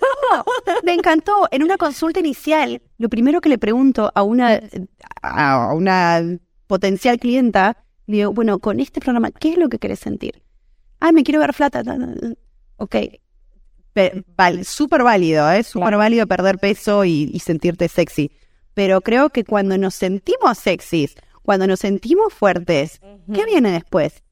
Me 0.85 0.95
encantó. 0.95 1.49
En 1.51 1.63
una 1.63 1.77
consulta 1.77 2.21
inicial, 2.21 2.81
lo 2.99 3.09
primero 3.09 3.41
que 3.41 3.49
le 3.49 3.59
pregunto 3.59 4.11
a 4.15 4.23
una, 4.23 4.61
a 5.23 5.73
una 5.75 6.21
potencial 6.67 7.19
clienta, 7.19 7.77
le 8.07 8.19
digo, 8.19 8.33
bueno, 8.33 8.59
con 8.59 8.81
este 8.81 9.01
programa, 9.01 9.31
¿qué 9.31 9.51
es 9.53 9.59
lo 9.59 9.69
que 9.69 9.79
querés 9.79 9.99
sentir? 10.01 10.43
Ay, 11.01 11.13
me 11.13 11.23
quiero 11.25 11.41
ver 11.41 11.53
flata. 11.55 11.83
ta, 11.83 11.97
ta, 11.99 12.07
ta. 12.15 12.29
Ok. 12.77 12.97
Vale, 14.37 14.65
súper 14.65 15.03
válido, 15.03 15.51
¿eh? 15.51 15.63
Súper 15.63 15.97
válido 15.97 16.27
perder 16.27 16.59
peso 16.59 17.05
y, 17.05 17.31
y 17.33 17.39
sentirte 17.41 17.89
sexy. 17.89 18.31
Pero 18.75 19.01
creo 19.01 19.31
que 19.31 19.45
cuando 19.45 19.77
nos 19.77 19.95
sentimos 19.95 20.59
sexys, 20.59 21.15
cuando 21.43 21.67
nos 21.67 21.81
sentimos 21.81 22.33
fuertes, 22.33 23.01
¿qué 23.33 23.45
viene 23.45 23.73
después? 23.73 24.23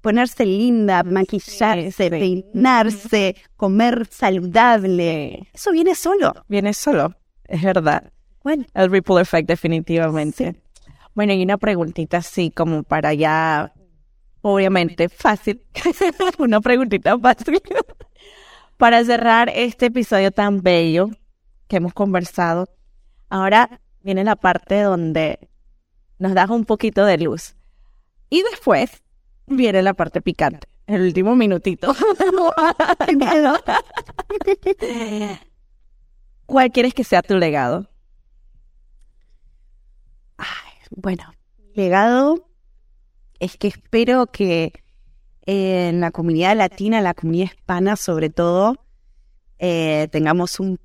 Ponerse 0.00 0.44
linda, 0.44 1.02
maquillarse, 1.02 2.10
peinarse, 2.10 3.36
comer 3.56 4.06
saludable. 4.10 5.48
Eso 5.52 5.72
viene 5.72 5.94
solo. 5.94 6.34
Viene 6.48 6.74
solo, 6.74 7.14
es 7.44 7.62
verdad. 7.62 8.10
Bueno, 8.42 8.64
El 8.74 8.90
ripple 8.90 9.22
effect, 9.22 9.48
definitivamente. 9.48 10.60
Bueno, 11.14 11.32
y 11.32 11.42
una 11.42 11.56
preguntita 11.56 12.18
así, 12.18 12.50
como 12.50 12.82
para 12.82 13.14
ya, 13.14 13.72
obviamente, 14.42 15.08
fácil. 15.08 15.62
una 16.38 16.60
preguntita 16.60 17.18
fácil. 17.18 17.60
Para 18.76 19.04
cerrar 19.04 19.50
este 19.54 19.86
episodio 19.86 20.30
tan 20.30 20.62
bello 20.62 21.10
que 21.68 21.76
hemos 21.76 21.94
conversado. 21.94 22.68
Ahora 23.28 23.80
viene 24.02 24.24
la 24.24 24.36
parte 24.36 24.82
donde 24.82 25.48
nos 26.18 26.34
das 26.34 26.50
un 26.50 26.64
poquito 26.64 27.04
de 27.04 27.18
luz. 27.18 27.56
Y 28.30 28.42
después 28.42 29.02
viene 29.46 29.82
la 29.82 29.94
parte 29.94 30.20
picante, 30.20 30.68
el 30.86 31.02
último 31.02 31.36
minutito. 31.36 31.94
¿Cuál 36.46 36.70
quieres 36.70 36.94
que 36.94 37.04
sea 37.04 37.22
tu 37.22 37.38
legado? 37.38 37.88
Bueno, 40.96 41.34
legado 41.74 42.48
es 43.40 43.56
que 43.56 43.66
espero 43.68 44.26
que 44.26 44.83
en 45.46 46.00
la 46.00 46.10
comunidad 46.10 46.56
latina, 46.56 47.00
la 47.00 47.14
comunidad 47.14 47.52
hispana 47.52 47.96
sobre 47.96 48.30
todo, 48.30 48.76
eh, 49.58 50.08
tengamos 50.10 50.60
un 50.60 50.78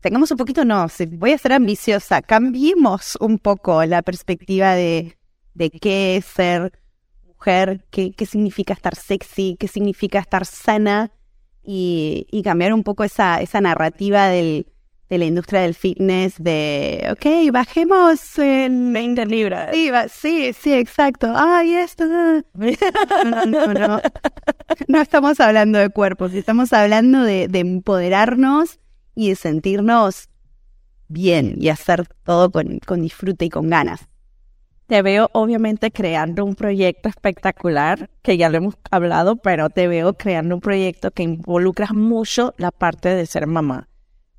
tengamos 0.00 0.32
un 0.32 0.36
poquito, 0.36 0.64
no, 0.64 0.86
voy 1.12 1.32
a 1.32 1.38
ser 1.38 1.52
ambiciosa, 1.52 2.22
cambiemos 2.22 3.16
un 3.20 3.38
poco 3.38 3.84
la 3.84 4.02
perspectiva 4.02 4.74
de, 4.74 5.16
de 5.54 5.70
qué 5.70 6.16
es 6.16 6.24
ser 6.24 6.72
mujer, 7.24 7.84
qué, 7.90 8.12
qué 8.12 8.26
significa 8.26 8.74
estar 8.74 8.96
sexy, 8.96 9.56
qué 9.60 9.68
significa 9.68 10.18
estar 10.18 10.44
sana 10.44 11.12
y, 11.62 12.26
y 12.32 12.42
cambiar 12.42 12.74
un 12.74 12.82
poco 12.82 13.04
esa, 13.04 13.40
esa 13.40 13.60
narrativa 13.60 14.26
del, 14.26 14.71
de 15.12 15.18
la 15.18 15.26
industria 15.26 15.60
del 15.60 15.74
fitness 15.74 16.42
de, 16.42 17.06
ok, 17.12 17.52
bajemos 17.52 18.38
en 18.38 18.94
20 18.94 19.26
libras. 19.26 19.68
Sí, 19.70 19.90
sí, 20.08 20.52
sí, 20.54 20.72
exacto. 20.72 21.30
Ay, 21.36 21.74
esto. 21.74 22.06
No, 22.06 23.44
no, 23.44 23.74
no. 23.74 24.00
No 24.88 25.00
estamos 25.02 25.38
hablando 25.38 25.78
de 25.78 25.90
cuerpos, 25.90 26.32
estamos 26.32 26.72
hablando 26.72 27.24
de, 27.24 27.46
de 27.46 27.58
empoderarnos 27.58 28.80
y 29.14 29.28
de 29.28 29.36
sentirnos 29.36 30.30
bien 31.08 31.56
y 31.58 31.68
hacer 31.68 32.06
todo 32.24 32.50
con, 32.50 32.78
con 32.78 33.02
disfrute 33.02 33.44
y 33.44 33.50
con 33.50 33.68
ganas. 33.68 34.08
Te 34.86 35.02
veo 35.02 35.28
obviamente 35.34 35.90
creando 35.90 36.42
un 36.42 36.54
proyecto 36.54 37.10
espectacular, 37.10 38.08
que 38.22 38.38
ya 38.38 38.48
lo 38.48 38.56
hemos 38.56 38.76
hablado, 38.90 39.36
pero 39.36 39.68
te 39.68 39.88
veo 39.88 40.14
creando 40.14 40.54
un 40.54 40.62
proyecto 40.62 41.10
que 41.10 41.22
involucra 41.22 41.88
mucho 41.92 42.54
la 42.56 42.70
parte 42.70 43.10
de 43.10 43.26
ser 43.26 43.46
mamá. 43.46 43.90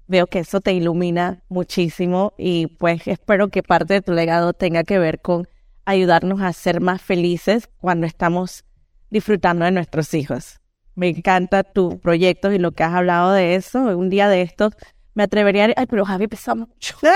Veo 0.08 0.28
que 0.28 0.39
eso 0.39 0.60
te 0.62 0.74
ilumina 0.74 1.44
muchísimo 1.50 2.34
y 2.38 2.68
pues 2.68 3.08
espero 3.08 3.48
que 3.50 3.63
parte 3.63 3.96
de 3.96 4.02
tu 4.02 4.13
legado 4.13 4.54
tenga 4.54 4.84
que 4.84 5.00
ver 5.00 5.22
con 5.22 5.48
ayudarnos 5.86 6.42
a 6.42 6.52
ser 6.54 6.82
más 6.82 7.02
felices 7.02 7.70
cuando 7.80 8.06
estamos 8.06 8.66
disfrutando 9.10 9.66
de 9.66 9.72
nuestros 9.72 10.13
hijos. 10.13 10.60
Me 10.96 11.08
encanta 11.10 11.63
tu 11.63 12.00
proyecto 12.00 12.52
y 12.52 12.60
lo 12.60 12.72
que 12.72 12.84
has 12.84 12.94
hablado 12.94 13.32
de 13.32 13.56
eso. 13.56 13.80
Un 13.98 14.10
día 14.10 14.30
de 14.30 14.42
estos 14.42 14.74
me 15.16 15.24
atrevería 15.24 15.66
a... 15.66 15.74
Ay, 15.76 15.86
pero 15.88 16.06
Javi 16.06 16.28
pesa 16.28 16.56
mucho. 16.56 16.96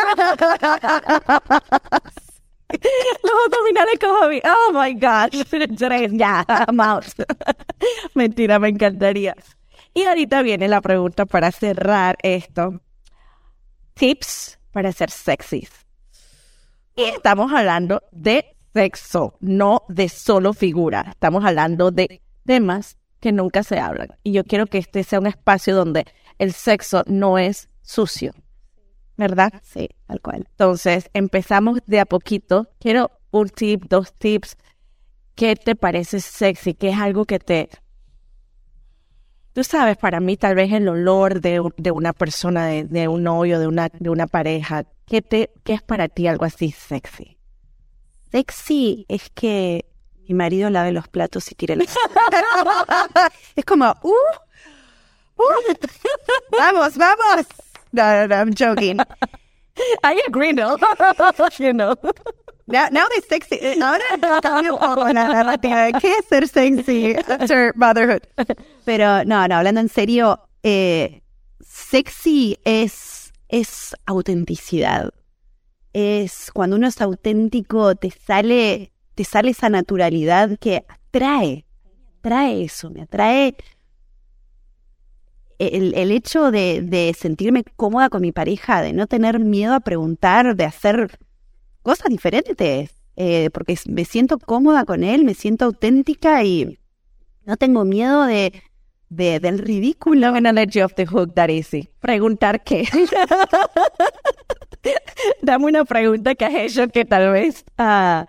Los 2.69 3.32
abdominales 3.45 4.00
con 4.00 4.19
Javi. 4.19 4.41
Oh 4.43 4.71
my 4.73 4.93
God. 4.93 5.30
Ya, 6.17 6.45
I'm. 6.47 6.78
Mentira, 8.15 8.60
me 8.60 8.69
encantaría. 8.69 9.36
Y 9.97 10.03
ahorita 10.03 10.43
viene 10.43 10.67
la 10.67 10.79
pregunta 10.79 11.25
para 11.25 11.51
cerrar 11.51 12.17
esto. 12.21 12.81
Tips 13.95 14.60
para 14.71 14.91
ser 14.91 15.10
sexys. 15.10 15.71
Y 16.95 17.01
estamos 17.05 17.51
hablando 17.51 18.03
de 18.12 18.55
sexo, 18.75 19.38
no 19.39 19.86
de 19.88 20.07
solo 20.07 20.53
figura. 20.53 21.07
Estamos 21.10 21.43
hablando 21.43 21.89
de 21.89 22.21
temas 22.45 22.99
que 23.19 23.31
nunca 23.31 23.63
se 23.63 23.79
hablan. 23.79 24.10
Y 24.21 24.33
yo 24.33 24.43
quiero 24.43 24.67
que 24.67 24.77
este 24.77 25.03
sea 25.03 25.17
un 25.17 25.25
espacio 25.25 25.75
donde 25.75 26.05
el 26.38 26.53
sexo 26.53 27.01
no 27.07 27.39
es 27.39 27.67
sucio. 27.81 28.33
¿Verdad? 29.15 29.51
Sí, 29.63 29.89
tal 30.05 30.21
cual. 30.21 30.45
Entonces, 30.47 31.10
empezamos 31.15 31.79
de 31.88 32.01
a 32.01 32.05
poquito. 32.05 32.69
Quiero 32.79 33.10
un 33.31 33.49
tip, 33.49 33.86
dos 33.89 34.13
tips. 34.13 34.57
¿Qué 35.33 35.55
te 35.55 35.75
parece 35.75 36.19
sexy? 36.19 36.75
¿Qué 36.75 36.89
es 36.89 36.97
algo 36.99 37.25
que 37.25 37.39
te... 37.39 37.69
Tú 39.58 39.63
sabes, 39.63 39.98
para 39.98 40.20
mí 40.20 40.38
tal 40.38 40.54
vez 40.54 40.72
el 40.72 40.88
olor 40.88 41.41
de, 41.41 41.60
de 41.78 41.89
una 41.89 42.13
persona, 42.13 42.67
de, 42.67 42.84
de 42.84 43.08
un 43.08 43.24
novio, 43.24 43.60
de 43.60 43.65
una, 43.65 43.89
de 43.91 44.12
una 44.12 44.28
pareja. 44.28 44.86
¿Qué, 45.08 45.24
te, 45.24 45.50
¿Qué 45.63 45.74
es 45.74 45.82
para 45.82 46.10
ti 46.10 46.28
algo 46.28 46.46
así 46.46 46.72
sexy? 46.72 47.39
Sexy 48.32 49.08
es 49.10 49.32
que 49.32 49.88
mi 50.28 50.36
marido 50.36 50.70
lave 50.70 50.91
los 50.91 51.08
platos 51.08 51.52
y 51.52 51.56
tire 51.56 51.76
la... 51.76 51.86
es 53.56 53.65
como, 53.65 53.96
uh, 54.04 54.12
uh, 55.38 55.43
vamos, 56.52 56.96
vamos. 56.96 57.48
No, 57.91 58.04
no, 58.04 58.28
no, 58.28 58.36
I'm 58.36 58.54
joking. 58.54 59.00
I 60.04 60.22
agree, 60.28 60.54
no? 60.54 60.78
you 61.58 61.74
know. 61.74 61.96
Now, 62.67 62.89
now 62.91 63.06
they're 63.10 63.21
sexy. 63.27 63.56
Eh, 63.62 63.80
Ahora 63.82 64.03
cambio 64.41 64.77
poco 64.77 65.08
la 65.08 65.27
narrativa 65.27 65.84
de 65.84 65.93
qué 65.93 66.12
es 66.19 66.25
ser 66.25 66.47
sexy 66.47 67.15
after 67.15 67.73
motherhood. 67.75 68.21
Pero 68.84 69.23
no, 69.23 69.47
no, 69.47 69.56
hablando 69.56 69.80
en 69.80 69.88
serio, 69.88 70.41
eh, 70.63 71.21
sexy 71.62 72.60
es, 72.65 73.32
es 73.47 73.95
autenticidad. 74.06 75.12
Es 75.93 76.51
cuando 76.53 76.75
uno 76.75 76.88
es 76.88 76.99
auténtico, 77.01 77.95
te 77.95 78.12
sale, 78.12 78.91
te 79.15 79.23
sale 79.23 79.51
esa 79.51 79.69
naturalidad 79.69 80.58
que 80.60 80.84
atrae, 80.89 81.65
atrae 82.19 82.65
eso, 82.65 82.89
me 82.89 83.03
atrae 83.03 83.56
el, 85.58 85.93
el 85.95 86.12
hecho 86.12 86.51
de, 86.51 86.82
de 86.82 87.15
sentirme 87.17 87.63
cómoda 87.77 88.10
con 88.10 88.21
mi 88.21 88.34
pareja, 88.34 88.82
de 88.82 88.91
no 88.93 89.08
tener 89.08 89.39
miedo 89.39 89.73
a 89.73 89.80
preguntar, 89.80 90.56
de 90.56 90.65
hacer 90.65 91.17
cosas 91.88 92.10
diferentes, 92.10 92.91
eh, 93.15 93.50
porque 93.54 93.80
me 93.88 94.04
siento 94.04 94.39
cómoda 94.39 94.84
con 94.84 95.06
él, 95.06 95.23
me 95.23 95.34
siento 95.34 95.63
auténtica 95.63 96.43
y 96.43 96.78
no 97.45 97.56
tengo 97.56 97.86
miedo 97.86 98.26
de, 98.26 98.62
de 99.08 99.39
del 99.39 99.58
ridículo. 99.58 100.34
Gonna 100.34 100.52
let 100.52 100.71
you 100.71 100.84
off 100.84 100.95
the 100.95 101.06
hook 101.06 101.34
that 101.36 101.47
easy. 101.47 101.88
Preguntar 102.02 102.62
qué. 102.65 102.86
Dame 105.41 105.63
una 105.63 105.86
pregunta 105.86 106.36
que 106.36 106.43
has 106.43 106.56
hecho 106.56 106.89
que 106.89 107.06
tal 107.06 107.32
vez 107.32 107.63
ah, 107.78 108.28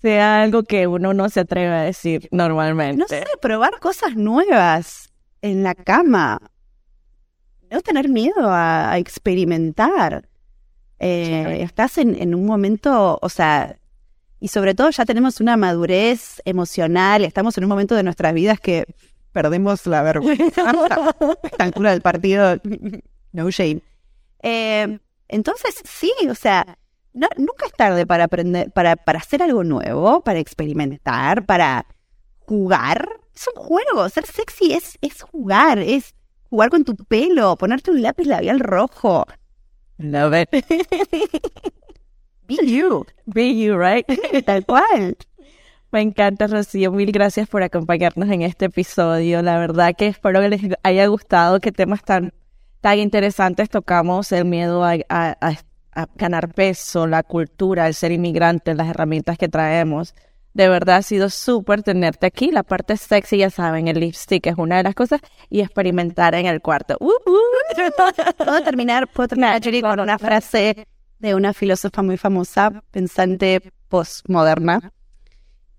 sea 0.00 0.42
algo 0.42 0.62
que 0.62 0.86
uno 0.86 1.12
no 1.12 1.28
se 1.28 1.40
atreve 1.40 1.74
a 1.74 1.82
decir 1.82 2.26
normalmente. 2.30 2.96
No 2.96 3.06
sé, 3.06 3.22
probar 3.42 3.80
cosas 3.80 4.16
nuevas 4.16 5.12
en 5.42 5.62
la 5.62 5.74
cama. 5.74 6.38
No 7.70 7.82
tener 7.82 8.08
miedo 8.08 8.48
a, 8.48 8.92
a 8.92 8.96
experimentar. 8.96 10.26
Eh, 10.98 11.58
estás 11.62 11.98
en, 11.98 12.14
en 12.20 12.34
un 12.34 12.46
momento, 12.46 13.18
o 13.20 13.28
sea, 13.28 13.76
y 14.40 14.48
sobre 14.48 14.74
todo 14.74 14.90
ya 14.90 15.04
tenemos 15.04 15.40
una 15.40 15.56
madurez 15.56 16.40
emocional, 16.44 17.24
estamos 17.24 17.56
en 17.58 17.64
un 17.64 17.70
momento 17.70 17.94
de 17.94 18.02
nuestras 18.02 18.32
vidas 18.34 18.60
que 18.60 18.84
perdemos 19.32 19.86
la 19.86 20.02
vergüenza. 20.02 20.62
Esta 21.42 21.64
altura 21.64 21.90
del 21.90 22.00
partido, 22.02 22.56
no 23.32 23.50
shame. 23.50 23.80
Eh, 24.42 24.98
entonces, 25.28 25.74
sí, 25.84 26.12
o 26.30 26.34
sea, 26.34 26.78
no- 27.12 27.28
nunca 27.38 27.66
es 27.66 27.72
tarde 27.72 28.06
para 28.06 28.24
aprender, 28.24 28.70
para, 28.70 28.96
para 28.96 29.18
hacer 29.18 29.42
algo 29.42 29.64
nuevo, 29.64 30.20
para 30.22 30.38
experimentar, 30.38 31.44
para 31.46 31.86
jugar. 32.46 33.08
Es 33.34 33.46
un 33.54 33.60
juego, 33.62 34.08
ser 34.10 34.26
sexy 34.26 34.72
es, 34.74 34.96
es 35.00 35.22
jugar, 35.22 35.78
es 35.78 36.14
jugar 36.50 36.70
con 36.70 36.84
tu 36.84 36.94
pelo, 36.94 37.56
ponerte 37.56 37.90
un 37.90 38.02
lápiz 38.02 38.26
labial 38.26 38.60
rojo. 38.60 39.26
Love 39.98 40.34
it. 40.34 40.48
Be 42.46 42.56
you. 42.66 43.06
Be 43.26 43.54
you, 43.58 43.76
right? 43.78 44.04
Tal 44.44 44.64
cual. 44.66 45.16
Me 45.92 46.00
encanta, 46.02 46.46
Rocío. 46.48 46.90
Mil 46.90 47.12
gracias 47.12 47.48
por 47.48 47.62
acompañarnos 47.62 48.28
en 48.30 48.42
este 48.42 48.66
episodio. 48.66 49.40
La 49.42 49.58
verdad 49.58 49.94
que 49.96 50.08
espero 50.08 50.40
que 50.40 50.48
les 50.48 50.60
haya 50.82 51.06
gustado, 51.06 51.60
qué 51.60 51.70
temas 51.72 52.02
tan, 52.02 52.32
tan 52.80 52.98
interesantes 52.98 53.70
tocamos, 53.70 54.30
el 54.32 54.44
miedo 54.44 54.84
a, 54.84 54.94
a- 55.08 55.36
a- 55.40 55.58
a 55.96 56.08
ganar 56.16 56.52
peso, 56.52 57.06
la 57.06 57.22
cultura, 57.22 57.86
el 57.86 57.94
ser 57.94 58.10
inmigrante, 58.10 58.74
las 58.74 58.88
herramientas 58.88 59.38
que 59.38 59.48
traemos. 59.48 60.14
De 60.54 60.68
verdad 60.68 60.96
ha 60.96 61.02
sido 61.02 61.30
súper 61.30 61.82
tenerte 61.82 62.26
aquí. 62.26 62.52
La 62.52 62.62
parte 62.62 62.96
sexy, 62.96 63.38
ya 63.38 63.50
saben, 63.50 63.88
el 63.88 63.98
lipstick 63.98 64.46
es 64.46 64.54
una 64.56 64.76
de 64.76 64.84
las 64.84 64.94
cosas 64.94 65.20
y 65.50 65.60
experimentar 65.60 66.34
en 66.36 66.46
el 66.46 66.62
cuarto. 66.62 66.96
Uh, 67.00 67.10
uh. 67.10 67.54
Puedo 68.38 68.62
terminar, 68.62 69.08
puedo 69.08 69.28
terminar 69.28 69.60
con 69.82 70.00
una 70.00 70.18
frase 70.18 70.86
de 71.18 71.34
una 71.34 71.52
filósofa 71.52 72.02
muy 72.02 72.16
famosa, 72.16 72.82
pensante 72.92 73.72
postmoderna, 73.88 74.92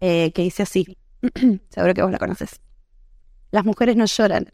eh, 0.02 0.32
que 0.34 0.42
dice 0.42 0.64
así, 0.64 0.98
seguro 1.70 1.94
que 1.94 2.02
vos 2.02 2.12
la 2.12 2.18
conoces. 2.18 2.60
Las 3.52 3.64
mujeres 3.64 3.96
no 3.96 4.06
lloran. 4.06 4.52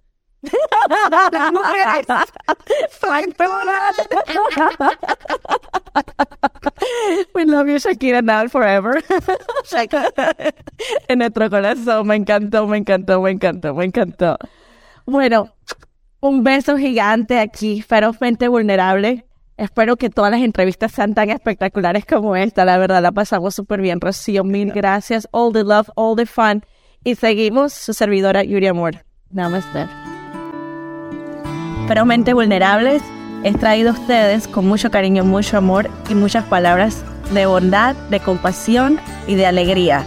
Las 1.31 1.51
mujeres 1.53 2.07
We 7.35 7.45
love 7.45 7.67
you, 7.67 7.77
Shakira, 7.77 8.21
now 8.21 8.47
forever. 8.49 9.03
en 11.07 11.19
nuestro 11.19 11.49
corazón. 11.49 12.07
Me 12.07 12.15
encantó, 12.15 12.67
me 12.67 12.77
encantó, 12.77 13.21
me 13.21 13.31
encantó, 13.31 13.73
me 13.75 13.85
encantó. 13.85 14.37
Bueno, 15.05 15.53
un 16.19 16.43
beso 16.43 16.77
gigante 16.77 17.39
aquí, 17.39 17.81
ferozmente 17.81 18.47
vulnerable. 18.47 19.25
Espero 19.57 19.95
que 19.95 20.09
todas 20.09 20.31
las 20.31 20.41
entrevistas 20.41 20.91
sean 20.91 21.13
tan 21.13 21.29
espectaculares 21.29 22.05
como 22.05 22.35
esta. 22.35 22.65
La 22.65 22.77
verdad, 22.77 23.01
la 23.01 23.11
pasamos 23.11 23.53
súper 23.53 23.81
bien. 23.81 24.01
Rocío, 24.01 24.43
mil 24.43 24.71
gracias. 24.71 25.27
All 25.31 25.53
the 25.53 25.63
love, 25.63 25.89
all 25.95 26.15
the 26.15 26.25
fun. 26.25 26.63
Y 27.03 27.15
seguimos 27.15 27.73
su 27.73 27.93
servidora 27.93 28.43
Yuri 28.43 28.67
Amor. 28.67 29.05
Namaste. 29.29 30.00
Ferozmente 31.91 32.33
vulnerables 32.33 33.01
es 33.43 33.59
traído 33.59 33.89
a 33.89 33.91
ustedes 33.91 34.47
con 34.47 34.65
mucho 34.65 34.89
cariño, 34.91 35.25
mucho 35.25 35.57
amor 35.57 35.89
y 36.09 36.15
muchas 36.15 36.45
palabras 36.45 37.03
de 37.33 37.45
bondad, 37.45 37.97
de 38.09 38.21
compasión 38.21 38.97
y 39.27 39.35
de 39.35 39.45
alegría. 39.45 40.05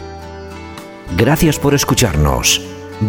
Gracias 1.19 1.59
por 1.59 1.75
escucharnos. 1.75 2.63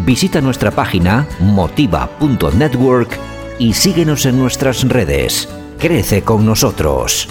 Visita 0.05 0.41
nuestra 0.41 0.71
página 0.71 1.25
motiva.network 1.39 3.17
y 3.59 3.71
síguenos 3.71 4.25
en 4.25 4.39
nuestras 4.39 4.85
redes. 4.85 5.47
Crece 5.79 6.23
con 6.23 6.45
nosotros. 6.45 7.29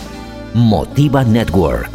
Motiva 0.54 1.24
Network. 1.24 1.90